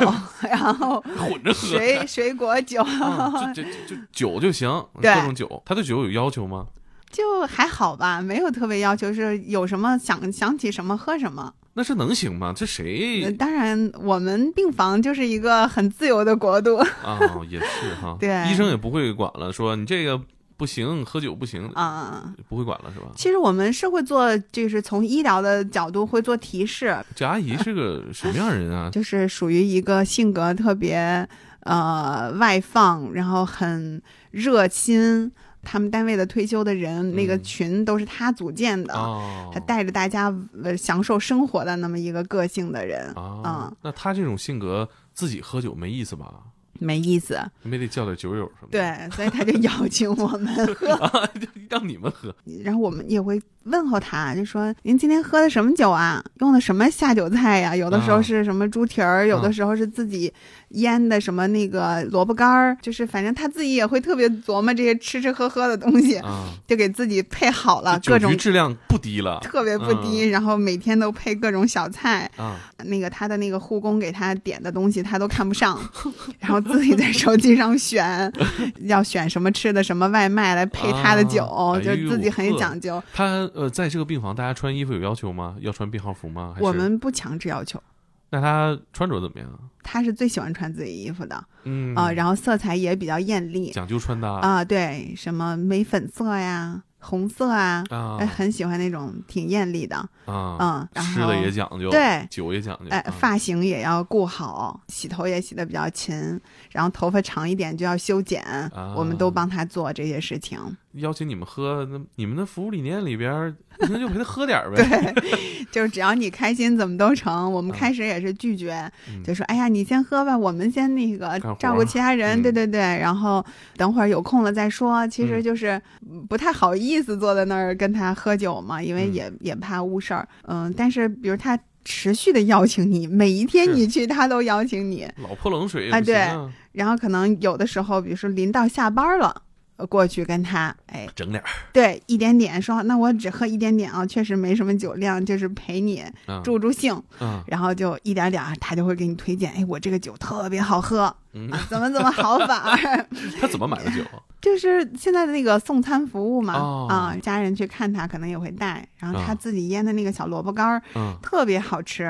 [0.49, 1.69] 然后 混着喝。
[1.69, 4.69] 水水果酒，啊，就就就酒就行，
[5.01, 5.62] 对各种酒。
[5.65, 6.67] 他对酒有要求吗？
[7.11, 11.53] 就还好吧，没有特别要求，是有什么想想起什么喝什么。
[11.79, 12.55] 那是能行吗？
[12.57, 17.21] 这呃谁当然，我们病房就是一个很自由的国度啊？
[17.51, 20.19] 也是哈， 对医生也不会管了，说你这个
[20.57, 22.33] 不行，喝酒不行，啊。
[22.49, 23.09] 不会管了是吧？
[23.14, 28.88] 其实我们是会做，就是从医疗的角度会做提示，这阿姨是个什么样人啊？
[28.92, 31.29] 就是属于一个性格特别
[31.61, 35.31] 呃外放，然后很热心。
[35.67, 39.51] 他们单位的退休的人，那个嗯群都是他组建的，哦。
[39.53, 46.33] 他带着大家呃享受生活的那么一个个性的人，啊嗯，那他这种性格自己喝酒没意思吧？
[46.79, 47.41] 没意思。
[47.63, 51.29] 没得叫点酒友什么的，对，所以他就邀请我们喝， 啊，
[51.71, 52.35] 让你们喝。
[52.63, 56.23] 然后我们也会问候他，就说您今天喝的什么酒啊？
[56.41, 58.23] 用的什么下酒菜呀、有的时候啊。
[58.23, 59.53] 是什么猪蹄儿，有的啊。
[59.53, 60.31] 时候是自己
[60.71, 72.31] 腌的什么那个萝卜干儿，就是反正他自己也会特别琢磨这些吃吃喝喝的东西，啊，就给自己配好了各种局质量不低了特别不低，然后每天都配各种小菜。
[72.37, 72.57] 啊！
[72.85, 75.79] 那个他的那个护工给他点的东西他都看不上，
[76.39, 78.33] 然后自己在手机上选，
[78.85, 83.03] 要选什么吃的什么外卖来配他的酒，啊就自己很讲究。
[83.15, 85.57] 他呃，在这个病房，大家穿衣服有要求吗？
[85.61, 86.55] 要穿病号服吗？
[86.61, 87.83] 我们不强制要求，
[88.31, 89.49] 那他穿着怎么样？
[89.83, 91.95] 他是最喜欢穿自己衣服的嗯。
[91.95, 93.71] 啊、然后色彩也比较艳丽。
[93.71, 94.29] 讲究穿搭。
[94.41, 98.17] 啊、对，什么玫粉色呀、红色啊，啊。
[98.19, 102.27] 哎，很喜欢那种挺艳丽的，啊，嗯，然吃的后也讲究，对。
[102.29, 106.41] 酒也讲究，哎，啊发型也要顾好，洗头也洗的比较勤，
[106.73, 108.93] 然后头发长一点就要修剪，啊。
[108.97, 110.59] 我们都帮他做这些事情。
[110.97, 114.83] 邀请你们喝，那你们的服务理念里边儿，那就陪他喝点儿呗。
[115.15, 117.53] 对，就是只要你开心，怎么都成。
[117.53, 122.41] 我们啊开始也是拒绝，嗯就说：“哎呀，你先喝吧，我们先那个照顾其他人。
[122.41, 123.45] 嗯对对对，然后
[123.77, 125.07] 等会儿有空了再说。
[125.09, 125.81] 其实嗯就是
[126.29, 130.27] 不太好意思坐在那儿跟他喝酒嘛，因为嗯也、也怕误事儿。
[130.45, 139.43] 嗯，但是比如他持续的邀请你，每一天你去他都邀请你，老泼冷水也啊不行啊，然后可能有的时候，比如说临到下班了。
[139.77, 141.47] 呃过去跟他，哎，整点儿。
[141.72, 146.95] 对，一点点说，那我只喝一点点啊，确实没什么酒量，就是陪你啊助助兴。
[147.18, 153.07] 啊，然后就一点点儿，他就会给你推荐，哎，我这个酒特别好喝，嗯，啊，怎么怎么好法儿，
[153.41, 154.03] 他怎么买的酒？
[154.41, 162.09] 就是现在的那个送餐服务嘛，哦啊，家人去看他可能也会带，然后他啊自己腌的那个小萝卜干儿、嗯特别好吃。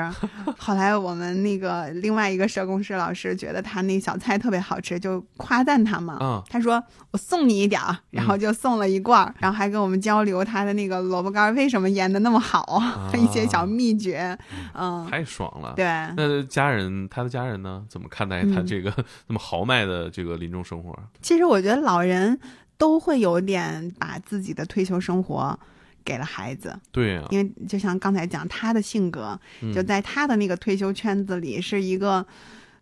[0.57, 6.13] 后来我们那个另外一个社工师老师觉得他那小菜特别好吃，就夸赞他嘛。
[6.19, 12.79] 啊他说：“我送你一点儿。”然后就送了一罐儿，然后还跟我们交流他的那个萝卜干儿为什么腌的那么好，
[13.17, 14.37] 一些小秘诀。
[14.73, 15.73] 嗯，太爽了。
[15.75, 15.85] 对。
[16.15, 17.83] 那家人，他的家人呢？
[17.89, 18.93] 怎么看待他嗯这个
[19.25, 20.97] 那么豪迈的这个临终生活？
[21.21, 22.39] 其实我觉得老人
[22.77, 25.59] 都会有点把自己的退休生活
[26.05, 32.25] 给了孩子，对呀、因为就像刚才讲，他的性格嗯就在他的那个退休圈子里是一个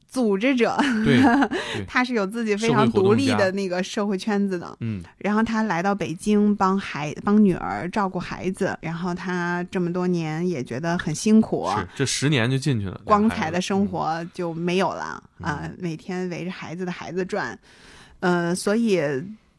[0.07, 0.75] 组织者，
[1.05, 1.21] 对，
[1.87, 4.75] 他是有自己非常独立的那个社会圈子的。
[4.81, 13.85] 嗯然后他来到北京帮孩帮女儿照顾孩子，然后他这么多年也觉得很辛苦，是这十年就进去了，光彩的生。
[13.85, 17.57] 活就没有了嗯啊、每天围着孩子的孩子转，
[18.19, 18.99] 呃，所以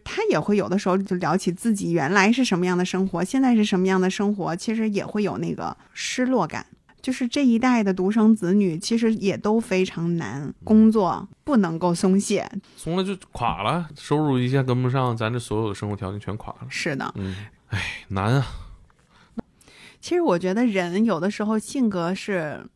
[0.03, 6.67] 他也会有的时候就聊起自己原来是什么样的生活，现在是什么样的生活，其实也会有那个失落感。
[7.07, 12.51] 就是这一代的独生子女，其实也都非常难，工作不能够松懈。
[12.77, 16.67] 松了就垮了，收入一下跟不上，咱这所有的生活条件全垮了。
[16.69, 18.45] 是的，嗯，哎，难啊。
[20.01, 22.67] 其实我觉得人有的时候性格是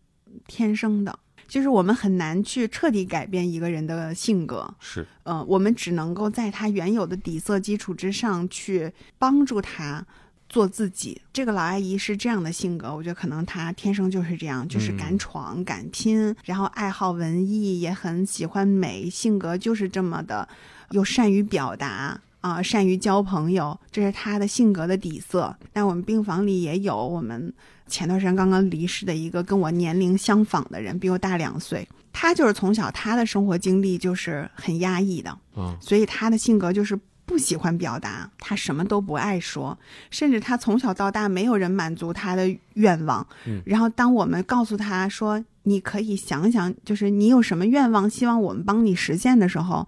[0.46, 1.18] 天生的，
[1.48, 4.72] 就是我们很难去彻底改变一个人的性格。
[4.78, 10.06] 是，呃，我们只能够在他原有的底色基础之上去帮助他
[10.50, 11.18] 做自己。
[11.32, 20.46] 这个老阿姨是这样的性格，我觉得可能她天生就是这样，就是敢嗯闯、敢拼，然后爱好文艺，也很喜欢美，性格就是这么的，
[20.90, 22.20] 又善于表达。
[22.42, 25.54] 啊、善于交朋友，这是她的性格的底色。
[25.74, 27.52] 那我们病房里也有我们
[27.86, 31.86] 前段时间刚刚离世的一个跟我年龄相仿的人，比我大两岁。
[32.14, 36.98] 他就是从小他的生活经历就是很压抑的，嗯所以他的性格就是
[37.30, 39.78] 不喜欢表达，他什么都不爱说，
[40.10, 43.24] 甚至他从小到大没有人满足他的愿望。
[43.46, 43.62] 嗯。
[43.64, 49.86] 然后当我们告诉他说你可以想想，就是你有什么愿望，希望我们帮你实现的时候，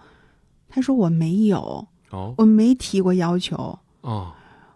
[0.69, 2.33] 他说我没有，哦。
[2.39, 3.77] 我没提过要求。
[4.03, 4.33] 哦，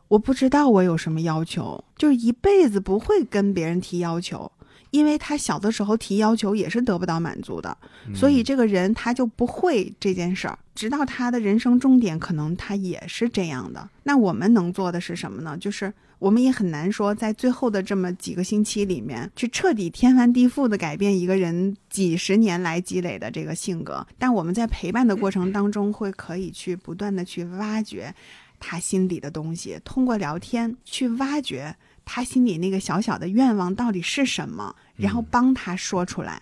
[0.09, 4.51] 我不知道我有什么要求，就是一辈子不会跟别人提要求，
[4.91, 7.76] 因为他小的时候提要求也是得不到满足的，
[8.14, 13.89] 所以嗯这个人他就不会这件事儿，直到他的人生终点，可能他也是这样的。
[14.05, 15.57] 那我们能做的是什么呢？
[15.59, 24.07] 就是我们也很难说，在最后的这么几个星期里面，去彻底天翻地覆的改变一个人几十年来积累的这个性格。
[24.18, 28.14] 但我们在陪伴的过程当中，会可以去不断的去挖掘
[28.59, 31.76] 他心里的东西，通过聊天去挖掘
[32.07, 36.40] 他心里那个小小的愿望到底是什么，然后帮他说出来。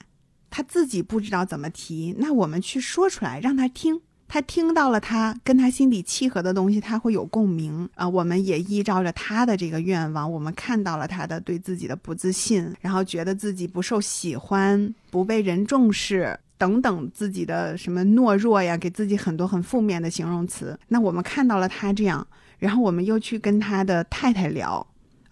[0.49, 4.01] 他自己不知道怎么提，那我们去说出来，让他听。
[4.27, 20.79] 他听到了他跟他心底契合的东西，他会有共鸣啊、我们也依照着他的这个愿望，我们看到了他的对自己的不自信，然后觉得自己不受喜欢、不被人重视等等自己的什么懦弱呀，给自己很多很负面的形容词。
[20.89, 22.27] 那我们看到了他这样，
[22.59, 24.85] 然后我们又去跟他的太太聊，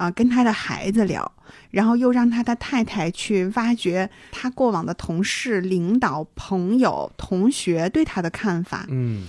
[0.03, 1.31] 啊，跟他的孩子聊，
[1.71, 8.85] 然后又让他的太太去挖掘他过往的同事、领导、朋友、同学对他的看法。
[8.89, 9.29] 嗯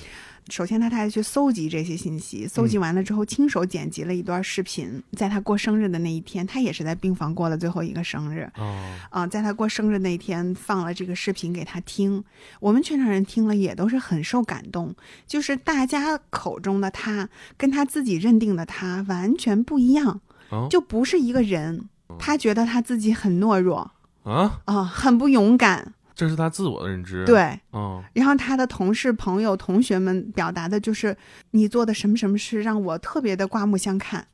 [0.50, 8.52] 首先，他太太去搜集这些信息，搜集完了之后，亲手剪辑了一段视频，在他过生日的那一天，他也是在病房过了最后一个生日。
[8.58, 12.22] 哦啊，在他过生日那天放了这个视频给他听，
[12.60, 14.94] 我们全场人听了也都是很受感动。
[15.26, 20.20] 就是大家口中的他，跟他自己认定的他完全不一样，
[20.54, 20.68] 哦？
[20.70, 21.90] 就不是一个人。
[22.20, 23.90] 他觉得他自己很懦弱
[24.24, 27.60] 啊，啊，很不勇敢，这是他自我的认知。，对。
[27.72, 28.04] 哦。
[28.14, 31.18] 然后他的同事、朋友、同学们表达的就是
[31.52, 34.28] 你做的什么什么事让我特别的刮目相看，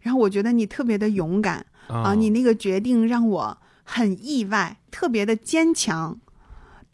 [0.00, 6.18] 然后我觉得你特别的勇敢，啊，你那个决定让我很意外，特别的坚强，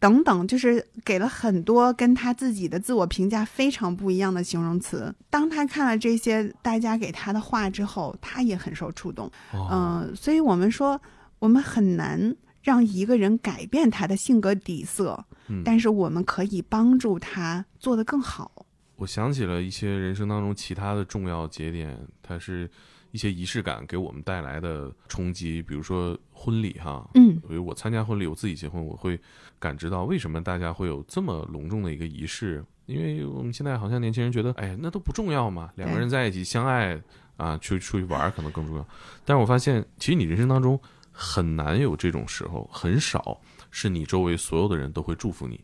[0.03, 5.15] 等等，就是给了很多跟他自己的自我评价非常不一样的形容词。
[5.29, 9.31] 当他看了这些大家给他的话之后，他也很受触动。
[9.53, 11.01] 哦嗯、所以我们说，
[11.39, 18.65] 我们很难让一个人改变他的性格底色，嗯但是我们可以帮助他做得更好。
[18.97, 22.69] 我想起了一些人生当中其他的重要节点，它是
[23.11, 27.09] 一些仪式感给我们带来的冲击，比如说婚礼哈。
[27.15, 29.19] 嗯比如我参加婚礼，我自己结婚，我会
[29.63, 32.61] 感知到为什么大家会有这么隆重的一个仪式。
[32.85, 37.01] 因为我们现在好像年轻人觉得，哎，那都不重要嘛，两个人在一起相爱
[37.37, 38.85] 啊，去出去玩可能更重要。
[39.23, 40.77] 但是我发现，其实你人生当中
[41.09, 43.39] 很难有这种时候，很少
[43.71, 45.63] 是你周围所有的人都会祝福你，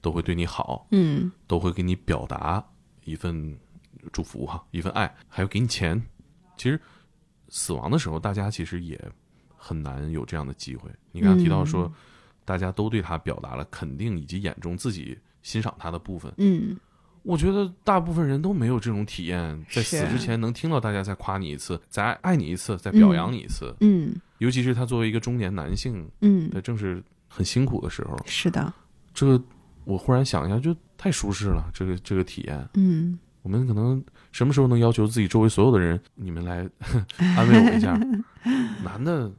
[0.00, 2.64] 都会对你好，嗯都会给你表达
[3.04, 3.56] 一份
[4.10, 6.02] 祝福哈，一份爱，还有给你钱。
[6.56, 6.80] 其实
[7.48, 9.00] 死亡的时候，大家其实也
[9.56, 10.90] 很难有这样的机会。
[11.12, 11.92] 你刚刚提到说，嗯
[12.50, 16.32] 大家都对他表达了肯定以及眼中自己欣赏他的部分。
[16.38, 16.76] 嗯，
[17.22, 23.72] 我觉得大部分人都没有这种体验，在死之前能听到大家再夸你一次，再爱你一次，再表扬你一次。
[23.78, 28.18] 嗯尤其是他作为一个中年男性，嗯，那正是很辛苦的时候。
[28.26, 28.74] 是的，
[29.14, 29.40] 这个
[29.84, 31.70] 我忽然想一下，就太舒适了。
[31.72, 36.68] 这个这个体验，嗯我们可能什么时候能要求自己周围所有的人，你们来
[37.36, 37.96] 安慰我一下？
[38.84, 39.30] 男的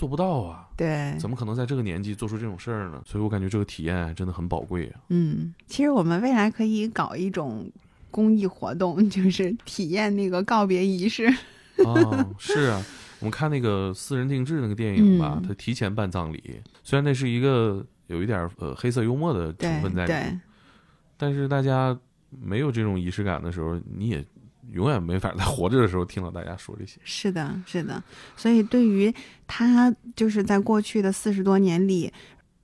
[0.00, 3.02] 做不到啊，对，怎么可能在这个年纪做出这种事儿呢？
[3.04, 5.00] 所以我感觉这个体验真的很宝贵啊。
[5.10, 7.70] 嗯，其实我们未来可以搞一种
[8.10, 11.30] 公益活动，就是体验那个告别仪式。
[11.84, 12.82] 哦，是啊，
[13.18, 16.42] 我们看那个私人定制那个电影吧，嗯他提前办葬礼，
[16.82, 20.40] 虽然那是一个有一点儿呃黑色幽默的成分在里面，对，
[21.18, 21.94] 但是大家
[22.30, 24.24] 没有这种仪式感的时候，你也
[24.72, 27.00] 永远没法在活着的时候听到大家说这些。
[27.04, 28.02] 是的，是的。
[28.36, 29.12] 所以对于
[29.46, 32.12] 他，就是在过去的四十多年里，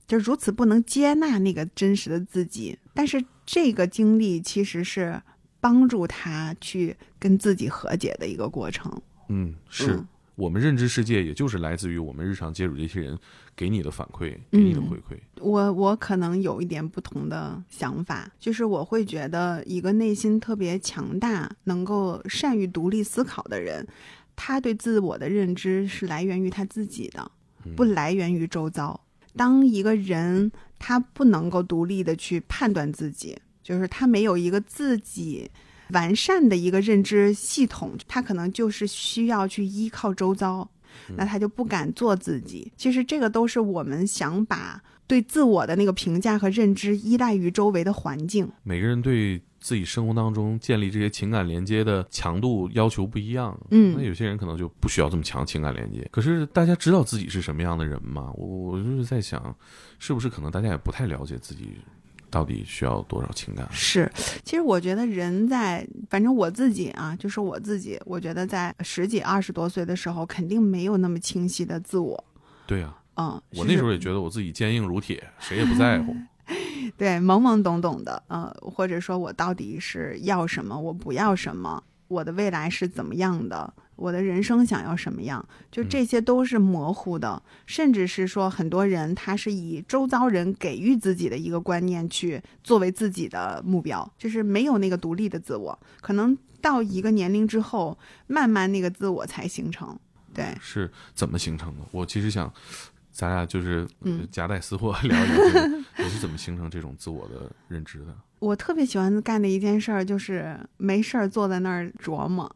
[0.07, 5.21] 就如此不能接纳那个真实的自己，但是这个经历其实是
[5.59, 9.01] 帮助他去跟自己和解的一个过程。
[9.29, 10.07] 嗯，是、嗯
[10.37, 13.17] 我们认知世界，也就是来自于我们日常接触这些人
[13.55, 15.19] 给你的反馈，给你的嗯回馈。
[15.41, 23.87] 我我可能有一点不同的想法，就是我会觉得一个内心特别强大、能够善于独立思考的人，
[24.35, 27.31] 他对自我的认知是来源于他自己的，
[27.65, 28.99] 嗯不来源于周遭。
[29.35, 35.49] 当一个人他不能够独立的去判断自己，就是他没有一个自己
[35.91, 40.69] 完善的一个认知系统，他可能就是需要去依靠周遭，
[41.15, 42.71] 那他就不敢做自己。
[42.75, 48.49] 其实这个都是我们想把对自我的那个评价和认知依赖于周围的环境。
[48.63, 53.57] 每个人对自己生活当中建立这些情感连接的强度要求不一样。
[53.71, 56.07] 嗯那有些人可能就不需要这么强情感连接。
[56.11, 58.31] 可是大家知道自己是什么样的人吗？
[58.35, 59.55] 我我就是在想，
[59.97, 61.77] 是不是可能大家也不太了解自己
[62.29, 63.67] 到底需要多少情感？
[63.71, 64.11] 是，
[64.43, 72.23] 其实我觉得人在，反正我自己啊，就是我自己，我觉得在十几、二十多岁的时候，肯定没有那么清晰的自我。
[72.65, 76.15] 对啊，嗯，我那时候也觉得我自己坚硬如铁，谁也不在乎。
[76.95, 99.99] 对懵懵懂懂的，呃，或者说我到底是要什么，我不要什么，我的未来是怎么样的，我的人生想要什么样，就嗯这些都是模糊的，甚至是说很多人他是以周遭人给予自己的一个观念去作为自己的目标，就是没有那个独立的自我，可能到一个年龄之后，慢慢那个自我才形成。
[100.33, 101.85] 对，是怎么形成的？
[101.91, 102.53] 我其实想，
[103.17, 103.87] 咱俩就是
[104.29, 108.15] 夹带私货 聊一聊这个，我是怎么形成这种自我的认知的？
[108.37, 112.55] 我特别喜欢干的一件事儿就是没事儿坐在那儿琢磨，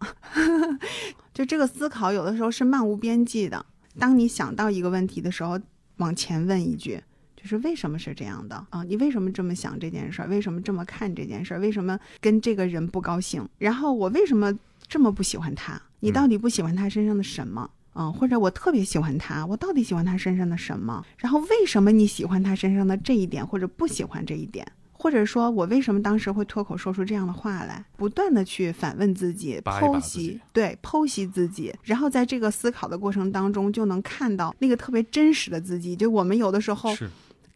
[1.34, 3.66] 就这个思考有的时候是漫无边际的。
[3.97, 5.59] 当你想到一个问题的时候，
[5.97, 7.01] 往前问一句，
[7.36, 8.84] 就是为什么是这样的啊？
[8.84, 10.28] 你为什么这么想这件事儿？
[10.28, 11.59] 为什么这么看这件事儿？
[11.59, 13.49] 为什么跟这个人不高兴？
[13.57, 14.55] 然后我为什么
[14.88, 15.82] 这么不喜欢他？
[16.01, 17.68] 你到底不喜欢他身上的什么？
[17.68, 17.80] 嗯，
[18.11, 21.03] 或者我特别喜欢他，我到底喜欢他身上的什么？
[21.17, 24.65] 然后为什么你喜欢他身上的这一点，或者不喜欢这一点？
[24.93, 27.83] 或者说我为什么当时会脱口说出这样的话来？
[27.97, 35.95] 不断的去反问自己，剖析，对，剖析自己，然后在这个思考的过程当中，就能看到那个特别真实的自己。
[35.95, 37.09] 就我们有的时候是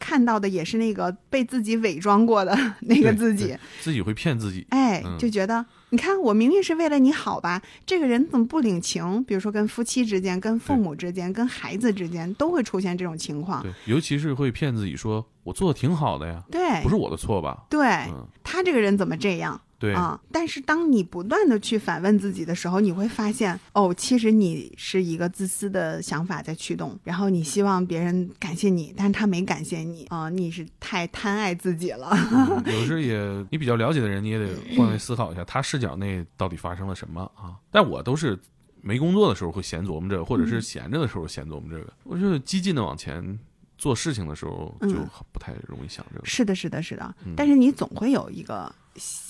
[0.06, 4.64] 看到的也是那个被自己伪装过的 那个自己，自己会骗自己。
[4.70, 9.24] 哎嗯，就觉得你看我明明是为了你好吧，这个人怎么不领情？
[9.24, 13.64] 比如说跟夫妻之间、跟父母之间、跟孩子之间，都会出现这种情况。
[13.64, 17.66] 对，尤其是会骗自己说，我做的挺好的呀，对不是我的错吧？
[17.68, 19.60] 对，嗯，他这个人怎么这样？
[19.86, 20.20] 对，啊！
[20.32, 32.10] 但是当你不断的去反问自己的时候，你会发现，哦，其实你是一个自私的想法在驱动，然后你希望别人感谢你，但是他没感谢你啊、你是太贪爱自己了。
[32.34, 37.54] 嗯有时也你比较了解的人，你也得换位思考一下，他视角内到底发生了什么啊？
[37.70, 38.40] 但我都是
[38.82, 41.94] 没工作的时候会闲琢磨这个，或者是闲着的时候闲琢磨这个。
[42.04, 43.38] 我是激进的往前
[43.78, 46.26] 做事情的时候，就嗯不太容易想这个。
[46.26, 47.34] 是的，是的，是的嗯。
[47.36, 48.74] 但是你总会有一个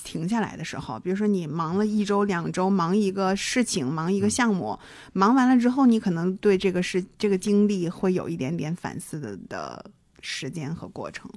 [0.04, 4.78] 停下来的时候，比如说你忙了一周、两周，忙一个事情，忙一个项目，
[5.12, 9.84] 忙完了之后，你可能对这个事、这个经历会有一点点反思的的
[10.20, 11.30] 时间和过程。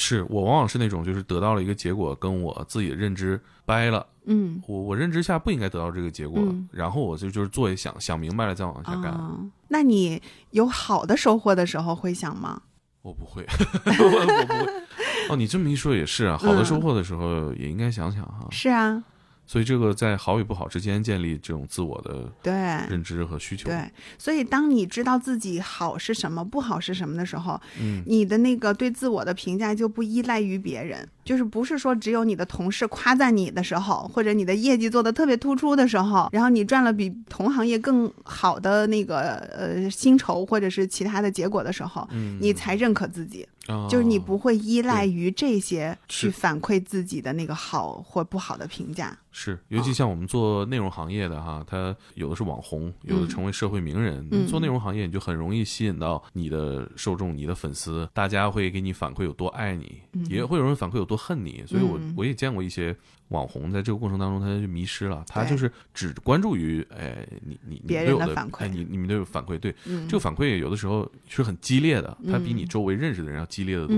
[0.00, 4.06] 是我往往是那种就是得到了一个结果，跟我自己的认知掰了。
[4.26, 9.06] 嗯，我我认知下不应该得到这个结果，嗯然后我就就是做一想想明白了再往下干。
[9.06, 12.62] 啊，那你有好的收获的时候会想吗？
[13.02, 13.44] 我不会，
[13.86, 14.72] 我我不会。
[15.30, 18.46] 哦，你这么一说也是啊，好的嗯收获的时候也应该想想哈。
[18.50, 19.02] 是啊，
[19.48, 23.64] 所以这个在好与不好之间建立这种自我的对认知和需求。
[23.70, 49.16] 对，所以当你知道自己好是什么，不好是什么的时候，嗯你的那个对自我的评价就不依赖于别人，就是不是说只有你的同事夸赞你的时候，或者你的业绩做得特别突出的时候，然后你赚了比同行业更好的那个呃薪酬或者是其他的结果的时候，嗯，你才认可自己，哦就是你不会依赖于这些去反馈自己的那个好或不好的评价。
[49.30, 53.28] 是，尤其像我们做内容行业的哈，他有的是网红，有的嗯。
[53.28, 54.26] 成为社会名人。
[54.32, 60.26] 嗯做内容行业，你就很容易吸引到你的受众、你的粉丝，大家会给你反馈有多爱你，嗯。
[60.28, 61.62] 也会有人反馈有多恨你。
[61.66, 62.14] 所以我嗯。
[62.16, 62.96] 我也见过一些
[63.28, 69.74] 网红在这个过程当中，他就迷失了，他就是只关注于哎你你你别对我的反馈哎你你们对我反馈对。
[69.86, 73.96] 嗯，这个反馈有的时候是很激烈的，他比你嗯周围认识的人要激烈的多。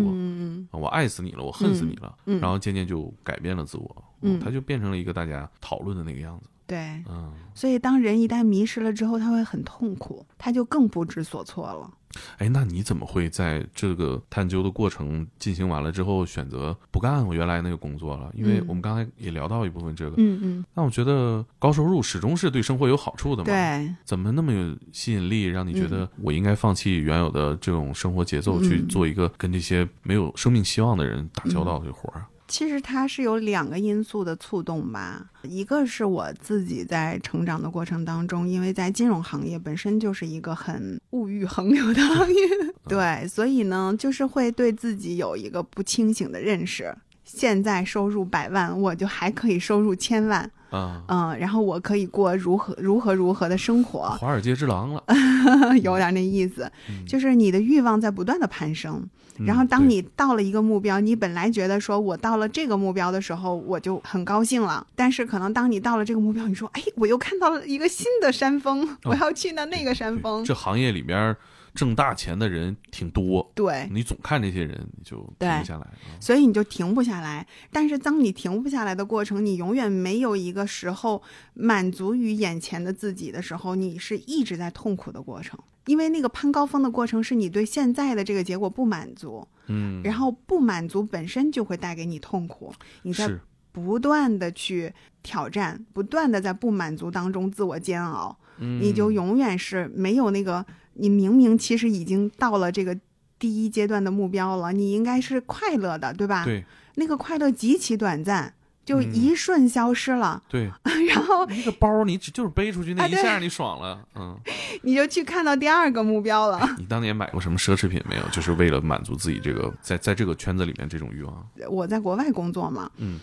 [0.73, 6.49] 我爱死你了，我恨死你了，嗯然后渐渐就改变了自我，嗯他就变成了一个大家讨论的那个样子。
[6.67, 6.79] 对。
[7.09, 11.91] 嗯，所以，当人一旦迷失了之后，他会很痛苦，他就更不知所措了。
[12.39, 18.31] 哎，那你怎么会在这个探究的过程进行完了之后，选择不干我原来那个工作了？
[18.35, 32.29] 因为嗯我们刚才也聊到一部分这个，嗯嗯，那我觉得高收入始终是对生活有好处的嘛。，对，怎么那么有吸引力，让你觉得嗯我应该放弃原有的这种生活节奏，去嗯做一个跟这些没有生命希望的人打交道的活儿啊？
[32.51, 42.35] 其实它是有两个因素的触动吧，一个是我自己在成长的过程当中，因为在金融行业本身就是一个很物欲横流的行业，
[42.89, 46.93] 对，所以呢，就是会对自己有一个不清醒的认识。
[47.25, 55.05] 现在收入百万，我就还可以收入千万，啊，嗯，然后我可以过如何如何如何的生活，华尔街之狼了。
[55.83, 59.09] 有点那意思，嗯就是你的欲望在不断的攀升。
[59.47, 64.87] 然后，当你到了一个目标，你本来觉得说我到了这个目标的时候，我就很高兴了。
[64.95, 70.41] 但是，可能当你到了这个目标，你说：“哎，我又看到了一个新的山峰，我要去那那个山峰。
[70.41, 71.37] 哦这行业里边
[71.75, 75.83] 挣大钱的人挺多，对，你总看这些人，你就停不下来。
[75.83, 77.47] 啊所以你就停不下来。
[77.71, 81.23] 但是，当你停不下来的过程，你永远没有一个时候
[81.55, 85.59] 满足于眼前的自己的时候，你是一直在痛苦的过程。
[85.87, 93.29] 因为那个攀高峰的过程是你对现在的这个结果不满足，嗯，然后不满足本身就会带给你痛苦，你在
[93.73, 94.93] 不断的去
[95.23, 102.97] 挑战，不断的在不满足当中自我煎熬，你就嗯永远是没有那个，你明明其实已经到了这个
[103.39, 106.45] 第一阶段的目标了，你应该是快乐的，对吧？
[106.45, 106.65] 对
[106.97, 108.53] 那个快乐极其短暂，
[108.85, 110.71] 就嗯一瞬消失了，对，
[111.09, 114.05] 然后那个包你只就是背出去那一下，你爽了。
[114.17, 114.37] 嗯，
[114.83, 116.61] 你就去看到第二个目标了。
[116.79, 118.23] 你当年买过什么奢侈品没有？
[118.31, 121.49] 就是为了满足自己这个在在这个圈子里面这种欲望。
[121.71, 123.19] 我在国外工作嘛，嗯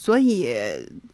[0.00, 0.54] 所以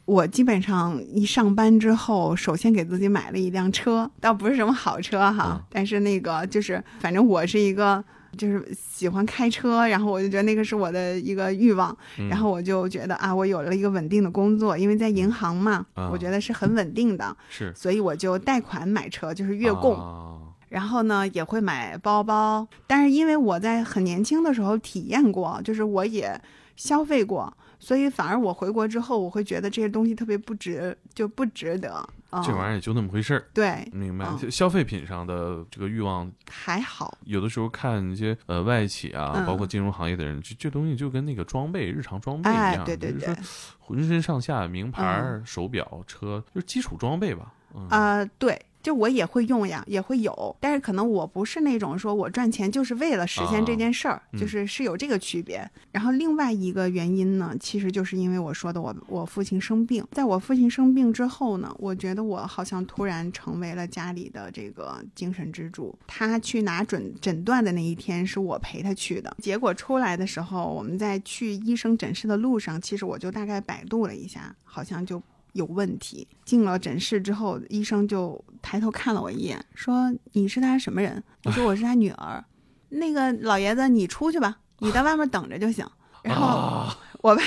[0.04, 8.04] 我基本上一上班之后，首先给自己买了一辆车，倒不是什么好车哈，嗯但是那个就是，反正我是一个
[8.36, 19.96] 就是喜欢开车，然后我就觉得那个是我的一个欲望，嗯然后我就觉得啊，我有了一个稳定的工作，因为在银行嘛，啊我觉得是很稳定的，是所以我就贷款买车，就是月供。
[19.96, 26.40] 啊然后呢，也会买包包，但是因为我在很年轻的时候体验过，就是我也
[26.74, 32.08] 消费过，所以反而我回国之后，我会觉得这些东西特别不值，就不值得。
[32.30, 33.44] 嗯、这玩意儿也就那么回事儿。
[33.52, 43.44] 对明白，嗯消费品上的这个欲望，还好，有的时候看一些呃外企啊，嗯包括金融行业的人，这这东西就跟那个装备、日常装备一哎样，，对对对就是说，
[43.78, 47.52] 浑身上下名牌儿、手表、车，就是基础装备吧。
[47.74, 48.58] 嗯啊、对。
[48.84, 55.66] 就我也会用呀，也会有，但是可能我不是那种说我赚钱就是为了实现这件事儿，嗯就是是有这个区别。
[55.90, 65.98] 然后另外一个原因呢，其实就是因为我说的我我父亲生病，在我父亲生病之后呢，我觉得我好像突然成为了家里的这个精神支柱。
[66.06, 75.22] 他去拿准诊断的那一天是我陪他去的，结果出来的时候，我们在去医生诊室的路上，其实我就大概百度了一下，好像就
[75.54, 76.28] 有问题。
[76.44, 82.44] 进了诊室之后，医生就抬头看了我一眼，说：“你是他什么人？”我说：“我是他女儿。”
[82.90, 85.84] 那个老爷子，你出去吧，你在外面等着就行。
[86.22, 87.42] 然后啊我爸，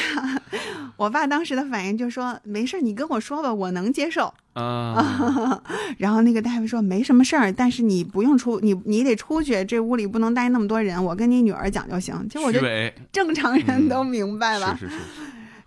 [0.98, 4.34] 我爸当时的反应就说：“没事，你跟我说吧，我能接受。
[4.54, 5.62] 啊，”
[5.98, 14.76] 然后那个大夫说：“没什么事儿，但是你不用出，你你得出去，这屋里不能待那么多人，我跟你女儿讲就行。”其实我觉得正常人都明白吧。
[14.80, 15.02] 是是是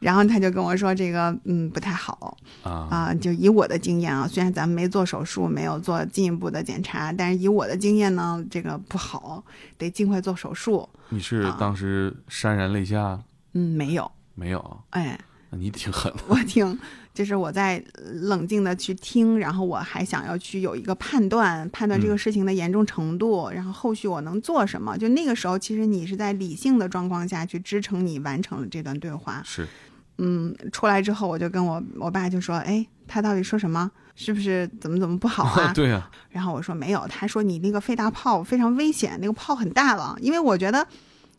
[0.01, 9.44] 然后他就跟我说：“这个嗯不太好。”啊啊，就以我的经验啊，虽然咱们没做手术，没有做进一步的检查，但是以我的经验呢，这个不好，
[9.78, 10.88] 得尽快做手术。
[11.11, 13.20] 你是啊当时潸然泪下
[13.53, 14.80] 嗯，没有，没有？
[14.90, 15.18] 哎，
[15.51, 16.22] 那你挺狠的。
[16.28, 16.78] 我挺，
[17.12, 17.82] 就是我在
[18.22, 24.96] 冷静的去听，然后我还想要去有一个判断，判断这个嗯事情的严重程度，然后后续我能做什么。
[24.96, 29.42] 就那个时候，其实你是在理性的状况下去支撑你完成了这段对话。
[29.44, 29.66] 是，
[30.23, 33.91] 嗯，出来之后我就跟我我爸就说，哎，他到底说什么？
[34.16, 35.73] 是不是怎么怎么不好啊？
[35.75, 40.14] 对啊，然后我说没有，他说你那个肺大泡非常危险，那个泡很大了。
[40.21, 40.87] 因为我觉得，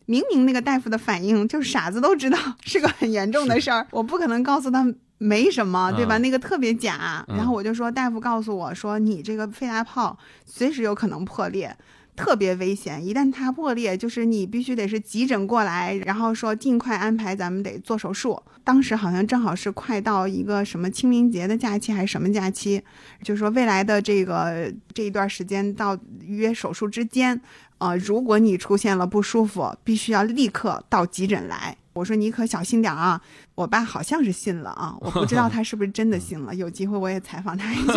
[0.06, 4.84] 明明那个大夫的反应就是傻子都知道是个很严重的事儿，我不可能告诉他
[5.18, 6.18] 没什么，对吧？
[6.18, 7.24] 嗯那个特别假。
[7.28, 11.76] 嗯然后我就说，大夫告诉我说，你这个肺大泡随时有可能破裂。
[12.14, 18.40] 特别危险，一旦它破裂，就是你必须得是急诊过来，然后说尽快安排咱们得做手术。
[18.64, 22.82] 当时好像正好是快到一个什么清明节的假期还是什么假期，
[23.22, 27.40] 就是说未来的这个这一段时间到约手术之间，
[27.78, 31.76] 呃，如果你出现了不舒服，必须要立刻到急诊来。
[31.94, 33.20] 我说你可小心点啊！
[33.54, 36.54] 我爸好像是信了啊， 我不知道他是不是真的信了。
[36.54, 37.94] 有机会我也采访他一下。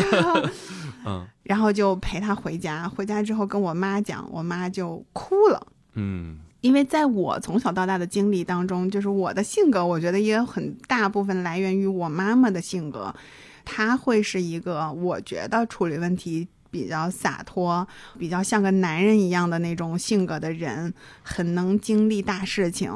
[1.06, 5.68] 嗯然后就陪他回家，回家之后跟我妈讲，我妈就哭了。
[5.94, 13.14] 嗯因为在我从小到大的经历当中，就是我的性格，我觉得也有很大部分来源于我妈妈的性格。
[13.64, 17.88] 她会是一个我觉得处理问题比较洒脱、
[18.18, 20.92] 比较像个男人一样的那种性格的人，
[21.22, 22.92] 很能经历大事情。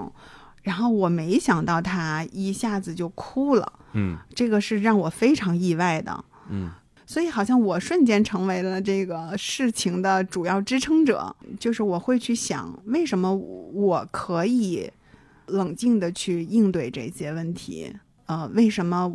[0.61, 6.23] 然后我没想到他一下子就哭了，嗯这个是让我非常意外的。
[6.49, 6.71] 嗯
[7.05, 14.87] 所以好像我瞬间成为了这个事情的主要支撑者，就是我会去想，为什么我可以
[15.47, 17.91] 冷静的去应对这些问题？
[18.27, 19.11] 呃，为什么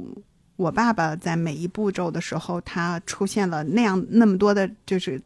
[0.57, 5.23] 我爸爸在每一步骤的时候，他出现了那样那么多的，就是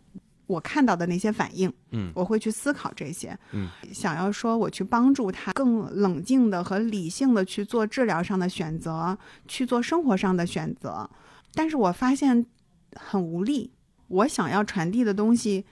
[0.48, 1.72] 我看到的那些反应？
[1.92, 11.08] 嗯我会去思考这些，嗯，想要说我去帮助他更冷静的和理性的去做治疗上的选择，去做生活上的选择。
[11.54, 12.44] 但是我发现
[12.96, 13.70] 很无力，
[14.08, 15.64] 我想要传递的东西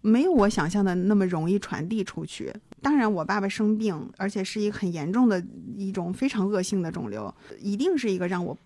[0.00, 2.52] 没有我想象的那么容易传递出去。
[2.82, 5.42] 当然，我爸爸生病，而且是一个很严重的
[5.76, 8.56] 一种非常恶性的肿瘤，一定是一个让我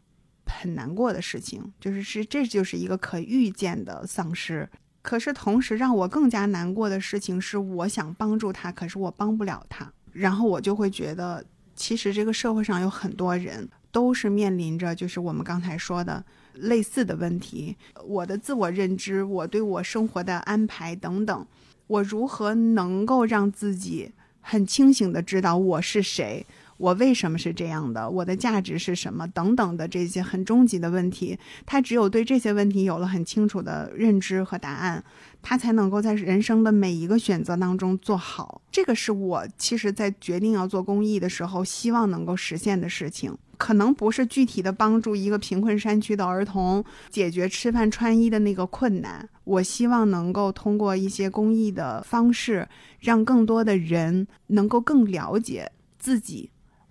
[0.47, 4.69] 很难过的事情，就是是这就是一个可预见的丧失。
[5.03, 11.45] 可是同时让我更加难过的事情是，我想帮助他，可是我帮不了他，然后我就会觉得，
[11.75, 16.23] 其实这个社会上有很多人都是面临着就是我们刚才说的
[16.55, 21.47] 类似的问题，我的自我认知，我对我生活的安排等等，
[21.87, 26.45] 我如何能够让自己很清醒的知道我是谁，
[26.79, 35.05] 我为什么是这样的，我的价值是什么等等的这些很终极的问题，他只有对这些问题有了很清楚的认知和答案，
[35.43, 38.63] 他才能够在人生的每一个选择当中做好。
[38.71, 43.37] 这个是我其实在决定要做公益的时候，希望能够实现的事情。
[43.57, 52.69] 可能不是具体的帮助一个贫困山区的儿童解决吃饭穿衣的那个困难，我希望能够通过一些公益的方式，
[53.01, 56.49] 让更多的人能够更了解自己，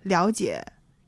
[0.08, 0.60] 了解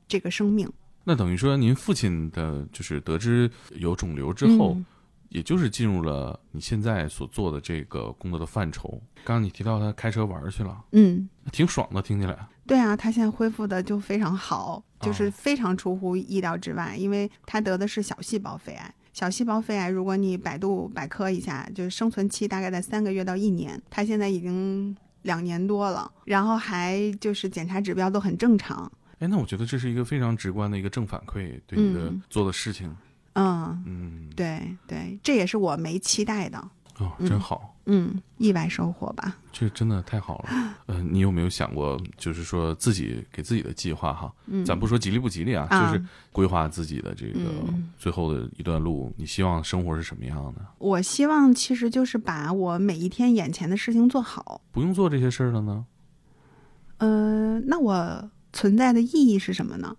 [0.07, 0.71] 这个生命。
[1.03, 4.85] 那等于说，您父亲的就是得知有肿瘤之后，嗯
[5.29, 9.01] 也就是进入了你现在所做的这个工作的范畴。
[9.23, 12.37] 刚刚你提到他开车玩去了，嗯，挺爽的，听起来。
[12.67, 18.93] 对啊，他现在恢复的就非常好，就是哦非常出乎意料之外，因为他得的是小细胞肺癌。
[19.13, 24.93] 小细胞肺癌，如果你百度百科一下，就是生存期大概在三个月到一年，他现在已经
[25.23, 28.91] 两年多了，然后还就是检查指标都很正常。
[29.19, 32.95] 哎，那我觉得这是一个非常直观的一个正反馈，对你的嗯做的事情。
[33.33, 36.69] 嗯，嗯，对对，这也是我没期待的，
[37.01, 37.75] 哦，嗯真好。
[37.85, 39.35] 嗯，意外收获吧。
[39.51, 44.31] 这真的太好了，呃，你有没有想过，就是说自己给自己的计划哈？
[44.45, 50.61] 嗯，咱不说吉利不吉利啊，啊就是规划自己的这个嗯最后的一段路，你希望生活是什么样的？
[50.77, 54.61] 我希望其实就是把我每一天眼前的事情做好。
[54.71, 55.85] 不用做这些事儿了呢？
[56.99, 59.97] 呃，那我存在的意义是什么呢？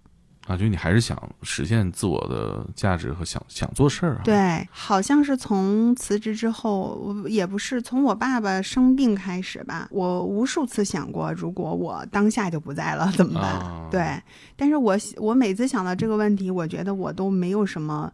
[0.52, 13.50] 啊，就你还是想实现自我的价值和想想做事儿啊？，对，好像是从辞职之后，也不是从我爸爸生病开始吧，我无数次想过，如果我当下就不在了怎么办？
[13.50, 14.22] 啊对，
[14.54, 18.12] 但是我我每次想到这个问题，我觉得我都没有什么。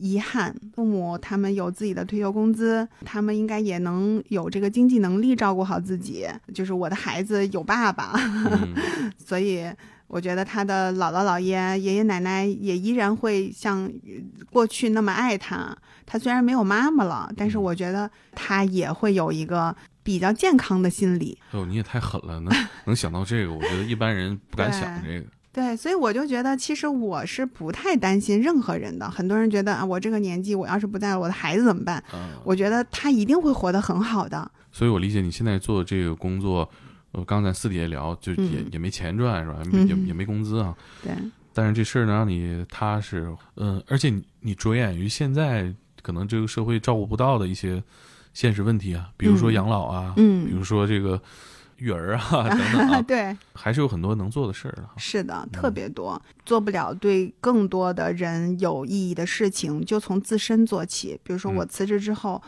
[0.00, 6.24] 遗憾，父母他们有自己的退休工资，他们应该也能有这个经济能力照顾好自己。
[6.54, 8.76] 就是我的孩子有爸爸，嗯
[9.18, 9.68] 所以
[10.08, 15.76] 我觉得他的姥姥姥爷、爷爷奶奶也依然会像呃过去那么爱他。
[16.04, 21.38] 他虽然没有妈妈了，但是我觉得他也会有一个比较健康的心理。
[21.52, 22.52] 哦，你也太狠了，能
[22.86, 25.26] 能想到这个，我觉得一般人不敢想这个。
[25.52, 29.10] 对，所以我就觉得，其实我是不太担心任何人的。
[29.10, 32.02] 很多人觉得啊，我这个年纪，我要是不在了，我的孩子怎么办？
[32.14, 34.50] 嗯，我觉得他一定会活得很好的。
[34.70, 36.70] 所以我理解你现在做的这个工作，
[37.12, 39.58] 呃，刚才私底下聊，就也、嗯也没钱赚是吧？
[39.64, 40.76] 也嗯也也没工资啊。
[41.02, 41.12] 对，
[41.54, 47.82] 但是这事儿能让你踏实，嗯，而且你你着眼于现在可能这个社会照顾不到的一些
[48.34, 51.20] 现实问题啊，比如说嗯养老啊，嗯比如说这个
[51.78, 54.92] 育儿啊 等等啊，对，还是有很多能做的事儿的哈。
[54.96, 61.18] 是的，特别多，做不了对更多的人有意义的事情，就从自身做起。
[61.22, 62.42] 比如说我嗯辞职之后，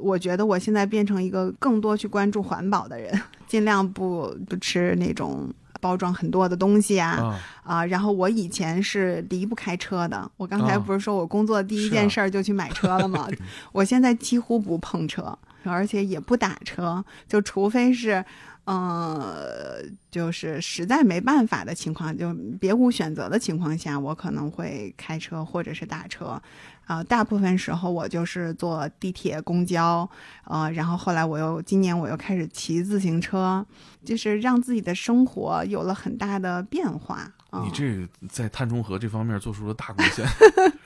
[0.00, 5.52] 我觉得我现在变成一个更多去关注环保的人，尽量不不吃那种。
[5.80, 7.86] 包装很多的东西啊啊，啊！
[7.86, 13.28] 然后我以前是离不开车的，我刚才啊不是说我工作第一件事儿就去买车了吗？
[13.70, 18.24] 我现在几乎不碰车，而且也不打车，就除非是，
[18.64, 19.76] 呃，
[20.10, 26.42] 就是实在没办法的情况，就别无选择的情况下，我可能会开车或者是打车。
[26.88, 30.08] 啊、大部分时候我就是坐地铁、公交，
[30.44, 33.64] 呃，然后后来我又今年我又开始骑自行车，
[34.04, 37.30] 就是让自己的生活有了很大的变化。
[37.50, 37.62] 啊。
[37.64, 40.26] 你这在碳中和这方面做出了大贡献。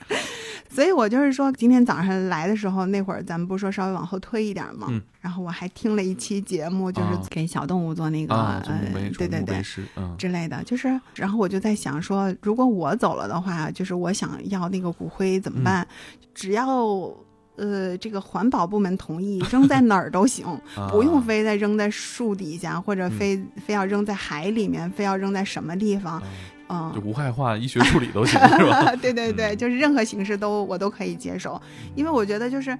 [0.69, 4.99] 所以我就是说，今天早上来的时候，那会儿咱们不是说稍微往后推一点嘛，嗯。
[5.21, 7.21] 然后我还听了一期节目，就是啊。
[7.29, 8.79] 给小动物做那个，啊，呃，
[9.15, 9.61] 对对对
[9.95, 15.87] 嗯，之类的，就是，然后我就在想说，如果我走了的话，就是我想要那个骨灰怎嗯么办？
[16.33, 17.13] 只要
[17.55, 20.43] 呃这个环保部门同意，扔在哪儿都行，
[20.75, 20.89] 啊。
[20.89, 23.11] 不用非得扔在树底下，或者嗯。
[23.11, 26.19] 非、非要扔在海里面，非要扔在什么地方，
[26.67, 27.03] 啊就嗯。
[27.05, 28.95] 无害化医学处理都行是吧？
[29.01, 31.61] 对对对，嗯就是任何形式都我都可以接受，
[31.95, 32.77] 因为我觉得就是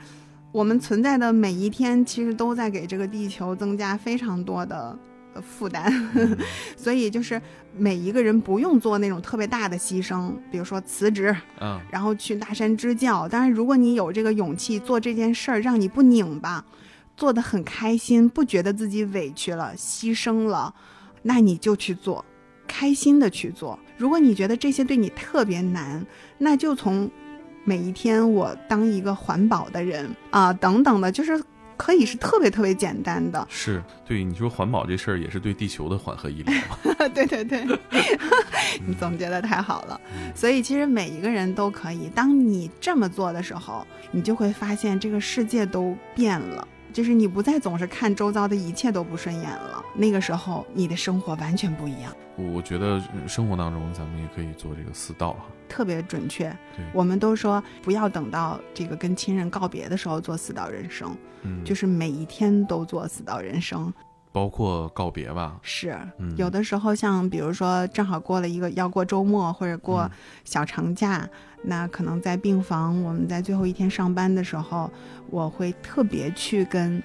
[0.51, 4.97] 我们存在的每一天，其实都在给这个地球增加非常多的
[5.33, 6.37] 呃负担，嗯
[6.77, 7.41] 所以就是
[7.75, 13.27] 每一个人不用做那种特别大的牺牲，比如说辞职，嗯然后去大山支教。
[13.27, 16.63] 当然，如果你有这个勇气做这件事儿，让你不拧巴，
[17.17, 20.73] 做的很开心，不觉得自己委屈了、牺牲了，
[21.23, 22.23] 那你就去做，
[22.67, 23.77] 开心的去做。
[23.97, 26.05] 如果你觉得这些对你特别难，
[26.37, 27.09] 那就从
[27.63, 31.41] 每一天我当一个环保的人啊、等等的，就是
[31.77, 33.45] 可以是特别特别简单的。
[33.49, 37.07] 是对你说环保这事儿也是对地球的缓和医疗嘛。
[37.09, 37.65] 对对对，
[38.85, 39.99] 你总结的太好了。
[40.15, 46.67] 嗯所以其实每一个人都可以，当你这么做的时候，你就会发现这个世界都变了。
[46.93, 55.45] 就是你不再总是看周遭的一切都不顺眼了，那个时候你的生活完全不一样，我我觉得呃生活当中咱们也可以做这个四道哈。
[55.67, 56.45] 特别准确。
[56.77, 63.91] 对，我们都说不要等到这个跟亲人告别的时候做四道人生，嗯，就是每一天都做四道人生。
[64.31, 65.59] 包括告别吧。
[65.61, 70.11] 是，嗯，有的时候像比如说正好过了一个要过周末或者过嗯
[70.43, 71.27] 小长假，
[71.63, 74.91] 那可能在病房我们在最后一天上班的时候，
[75.29, 77.01] 我会特别去跟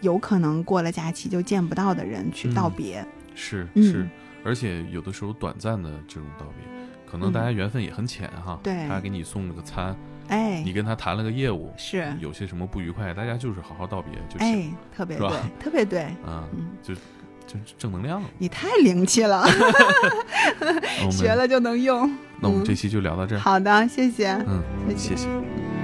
[0.00, 3.06] 有可能过了假期就见不到的人去道嗯别。
[3.34, 4.08] 是嗯是，
[4.44, 6.64] 而且有的时候短暂的这种道别，
[7.10, 8.58] 可能大家嗯缘分也很浅哈。
[8.62, 9.96] 对他给你送了个餐，
[10.28, 14.46] 哎你，跟他谈了个业务，是，有些什么不愉快，大家就是好好道别就行。
[14.46, 18.22] 哎，特别对，特别对，啊，嗯，就就正能量。
[18.38, 19.46] 你太灵气了，
[21.10, 22.10] 学了就能用。
[22.40, 23.38] 那我们嗯这期就聊到这儿。
[23.38, 25.77] 好的，谢谢，嗯，谢谢谢谢。